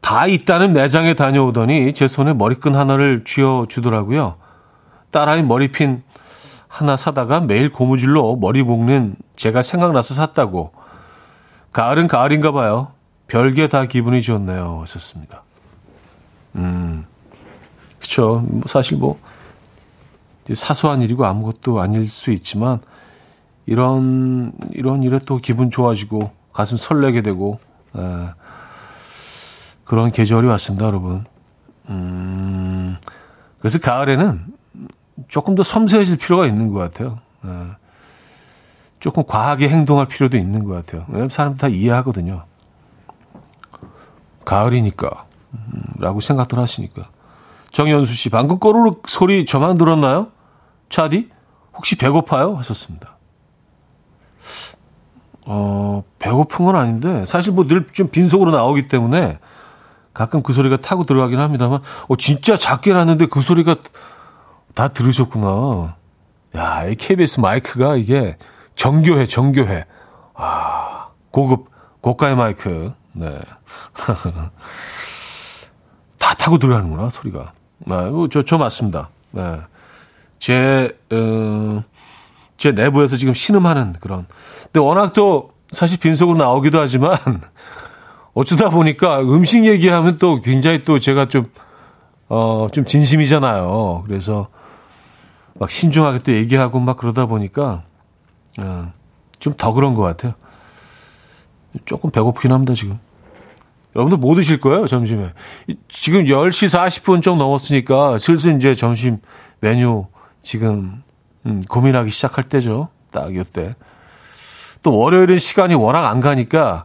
[0.00, 4.36] 다 있다는 매장에 다녀오더니 제 손에 머리끈 하나를 쥐어 주더라고요.
[5.10, 6.04] 딸아이 머리핀
[6.68, 10.72] 하나 사다가 매일 고무줄로 머리 묶는 제가 생각나서 샀다고.
[11.72, 12.92] 가을은 가을인가 봐요.
[13.26, 14.80] 별게 다 기분이 좋네요.
[14.82, 15.42] 하셨습니다.
[16.54, 17.06] 음,
[17.98, 18.44] 그쵸.
[18.46, 19.18] 뭐 사실 뭐,
[20.54, 22.80] 사소한 일이고 아무것도 아닐 수 있지만,
[23.66, 27.58] 이런, 이런 일에 또 기분 좋아지고, 가슴 설레게 되고,
[27.96, 28.00] 에,
[29.84, 31.24] 그런 계절이 왔습니다, 여러분.
[31.88, 32.96] 음,
[33.58, 34.44] 그래서 가을에는
[35.28, 37.18] 조금 더 섬세해질 필요가 있는 것 같아요.
[37.44, 37.48] 에,
[39.00, 41.04] 조금 과하게 행동할 필요도 있는 것 같아요.
[41.08, 42.44] 왜냐면 사람들 다 이해하거든요.
[44.44, 45.26] 가을이니까.
[45.98, 47.08] 라고 생각들 하시니까.
[47.72, 50.28] 정연수 씨, 방금 꼬르륵 소리 저만 들었나요?
[50.88, 51.30] 차디?
[51.74, 52.54] 혹시 배고파요?
[52.56, 53.16] 하셨습니다.
[55.46, 59.38] 어, 배고픈 건 아닌데, 사실 뭐 늘 좀 빈속으로 나오기 때문에
[60.12, 63.76] 가끔 그 소리가 타고 들어가긴 합니다만, 어, 진짜 작게 났는데 그 소리가
[64.74, 65.94] 다 들으셨구나.
[66.56, 68.36] 야, 이 KBS 마이크가 이게
[68.74, 69.84] 정교해, 정교해.
[70.34, 71.70] 아, 고급,
[72.00, 72.92] 고가의 마이크.
[73.12, 73.40] 네.
[76.18, 77.52] 다 타고 들어가는구나, 소리가.
[77.78, 77.94] 네,
[78.32, 79.10] 저, 저 맞습니다.
[79.32, 79.60] 네.
[80.38, 81.82] 제, 어,
[82.56, 84.26] 제 내부에서 지금 신음하는 그런.
[84.64, 87.16] 근데 워낙 또 사실 빈속으로 나오기도 하지만
[88.34, 91.46] 어쩌다 보니까 음식 얘기하면 또 굉장히 또 제가 좀,
[92.28, 94.04] 어, 좀 진심이잖아요.
[94.06, 94.48] 그래서
[95.54, 97.82] 막 신중하게 또 얘기하고 막 그러다 보니까,
[98.58, 98.92] 어,
[99.38, 100.34] 좀 더 그런 것 같아요.
[101.84, 102.98] 조금 배고프긴 합니다, 지금.
[103.94, 105.32] 여러분들 뭐 드실 거예요, 점심에?
[105.88, 109.18] 지금 10시 40분 좀 넘었으니까 슬슬 이제 점심
[109.60, 110.06] 메뉴
[110.46, 111.02] 지금,
[111.44, 112.88] 음, 고민하기 시작할 때죠.
[113.10, 113.74] 딱 이때.
[114.80, 116.84] 또 월요일은 시간이 워낙 안 가니까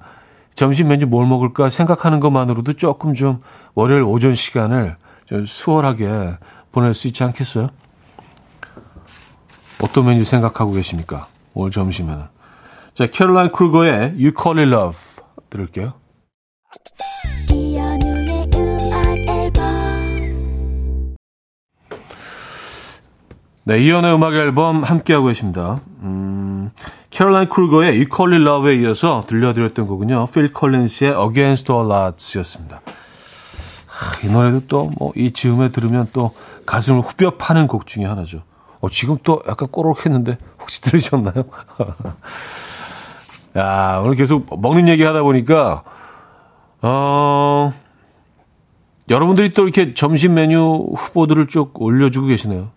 [0.56, 3.44] 점심 메뉴 뭘 먹을까 생각하는 것만으로도 조금 좀
[3.76, 4.98] 월요일 오전 시간을
[5.28, 6.38] 좀 수월하게
[6.72, 7.70] 보낼 수 있지 않겠어요?
[9.84, 11.28] 어떤 메뉴 생각하고 계십니까?
[11.54, 12.24] 오늘 점심에는.
[12.96, 14.98] 자, 캐롤라인 크루거의 You Call It Love
[15.52, 15.94] 들을게요.
[23.64, 25.80] 네, 이현우의 음악 앨범 함께하고 계십니다.
[26.02, 26.72] 음,
[27.12, 30.26] 캐롤라인 크루거의 You Call It Love에 이어서 들려드렸던 곡은요.
[30.34, 32.82] 필 컬린스의 Against All Odds였습니다.
[33.88, 36.32] 하, 이 노래도 또 뭐 이 즈음에 들으면 또
[36.66, 38.42] 가슴을 후벼 파는 곡 중에 하나죠.
[38.80, 41.44] 어, 지금 또 약간 꼬록 했는데 혹시 들으셨나요?
[43.58, 45.84] 야, 오늘 계속 먹는 얘기 하다 보니까,
[46.82, 47.74] 어,
[49.10, 52.70] 여러분들이 또 이렇게 점심 메뉴 후보들을 쭉 올려주고 계시네요.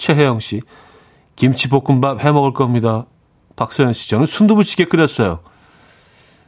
[0.00, 0.62] 최혜영 씨.
[1.36, 3.04] 김치볶음밥 해 먹을 겁니다.
[3.54, 4.08] 박서연 씨.
[4.10, 5.40] 저는 순두부찌개 끓였어요.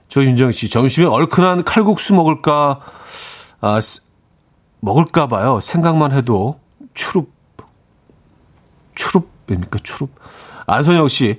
[0.08, 0.68] 조윤정 씨.
[0.68, 2.80] 점심에 얼큰한 칼국수 먹을까,
[3.60, 3.78] 아,
[4.80, 5.60] 먹을까 봐요.
[5.60, 6.60] 생각만 해도
[6.94, 7.30] 추룹.
[8.94, 9.78] 추룹입니까?
[9.82, 10.10] 추룹.
[10.66, 11.38] 안선영 씨.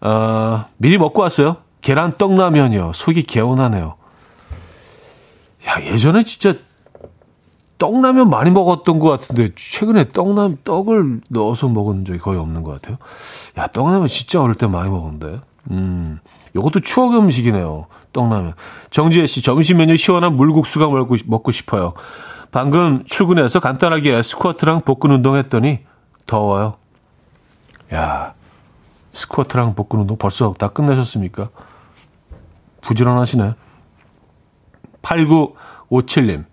[0.00, 1.58] 어, 미리 먹고 왔어요.
[1.82, 2.92] 계란 떡라면이요.
[2.94, 3.96] 속이 개운하네요.
[5.66, 6.54] 야, 예전에 진짜
[7.80, 12.98] 떡라면 많이 먹었던 것 같은데, 최근에 떡라면, 떡을 넣어서 먹은 적이 거의 없는 것 같아요.
[13.58, 15.40] 야, 떡라면 진짜 어릴 때 많이 먹었는데.
[15.72, 16.20] 음,
[16.54, 17.86] 요것도 추억 음식이네요.
[18.12, 18.54] 떡라면.
[18.90, 21.94] 정지혜 씨, 점심 메뉴 시원한 물국수가 먹고, 먹고 싶어요.
[22.52, 25.80] 방금 출근해서 간단하게 스쿼트랑 복근 운동 했더니
[26.26, 26.74] 더워요.
[27.94, 28.34] 야,
[29.12, 31.48] 스쿼트랑 복근 운동 벌써 다 끝내셨습니까?
[32.82, 33.54] 부지런하시네.
[35.02, 36.49] 8957님.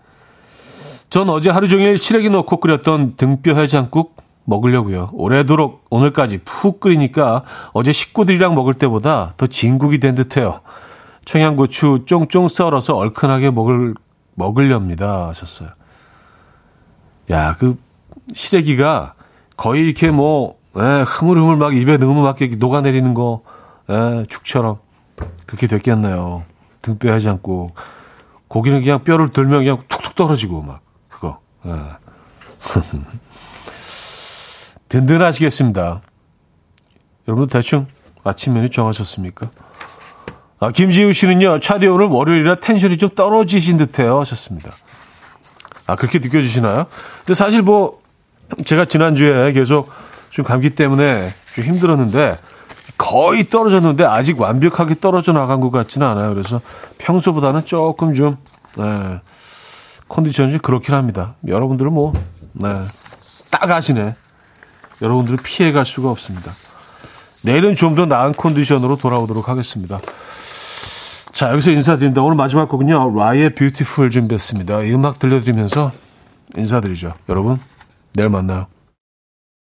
[1.10, 5.10] 전 어제 하루 종일 시래기 넣고 끓였던 등뼈 해장국 먹으려고요.
[5.14, 7.44] 오래도록 오늘까지 푹 끓이니까
[7.74, 10.62] 어제 식구들이랑 먹을 때보다 더 진국이 된 듯해요.
[11.26, 13.94] 청양고추 쫑쫑 썰어서 얼큰하게 먹을
[14.36, 15.28] 먹으렵니다.
[15.30, 15.70] 하셨어요.
[17.32, 17.78] 야, 그
[18.34, 19.14] 시래기가
[19.58, 23.42] 거의 이렇게 뭐 예, 흐물흐물 막 입에 넣으면 막 이렇게 녹아내리는 거
[23.90, 24.78] 예, 죽처럼
[25.46, 26.44] 그렇게 됐겠네요.
[26.82, 27.72] 등뼈 하지 않고
[28.48, 30.82] 고기는 그냥 뼈를 들면 그냥 툭툭 떨어지고 막
[31.68, 31.74] 예.
[34.90, 36.02] 든든하시겠습니다.
[37.28, 37.88] 여러분 대충
[38.24, 39.50] 아침 메뉴 정하셨습니까?
[40.60, 44.20] 아, 김지우 씨는요, 차디 오늘 월요일이라 텐션이 좀 떨어지신 듯해요.
[44.22, 44.72] 하셨습니다.
[45.86, 46.88] 아, 그렇게 느껴지시나요?
[47.20, 48.02] 근데 사실 뭐,
[48.66, 49.90] 제가 지난주에 계속
[50.32, 52.38] 좀 감기 때문에 좀 힘들었는데,
[52.98, 56.34] 거의 떨어졌는데 아직 완벽하게 떨어져 나간 것 같지는 않아요.
[56.34, 56.60] 그래서
[56.98, 58.38] 평소보다는 조금 좀
[58.76, 59.20] 네,
[60.10, 61.36] 컨디션이 좀 그렇긴 합니다.
[61.48, 62.14] 여러분들은 뭐
[62.54, 62.70] 네,
[63.52, 64.16] 딱 아시네.
[65.02, 66.52] 여러분들은 피해갈 수가 없습니다.
[67.44, 70.00] 내일은 좀 더 나은 컨디션으로 돌아오도록 하겠습니다.
[71.32, 72.24] 자, 여기서 인사드립니다.
[72.24, 73.16] 오늘 마지막 곡은요.
[73.16, 74.82] 라이의 뷰티풀 준비했습니다.
[74.84, 75.92] 이 음악 들려드리면서
[76.56, 77.14] 인사드리죠.
[77.30, 77.60] 여러분,
[78.14, 78.66] 내일 만나요.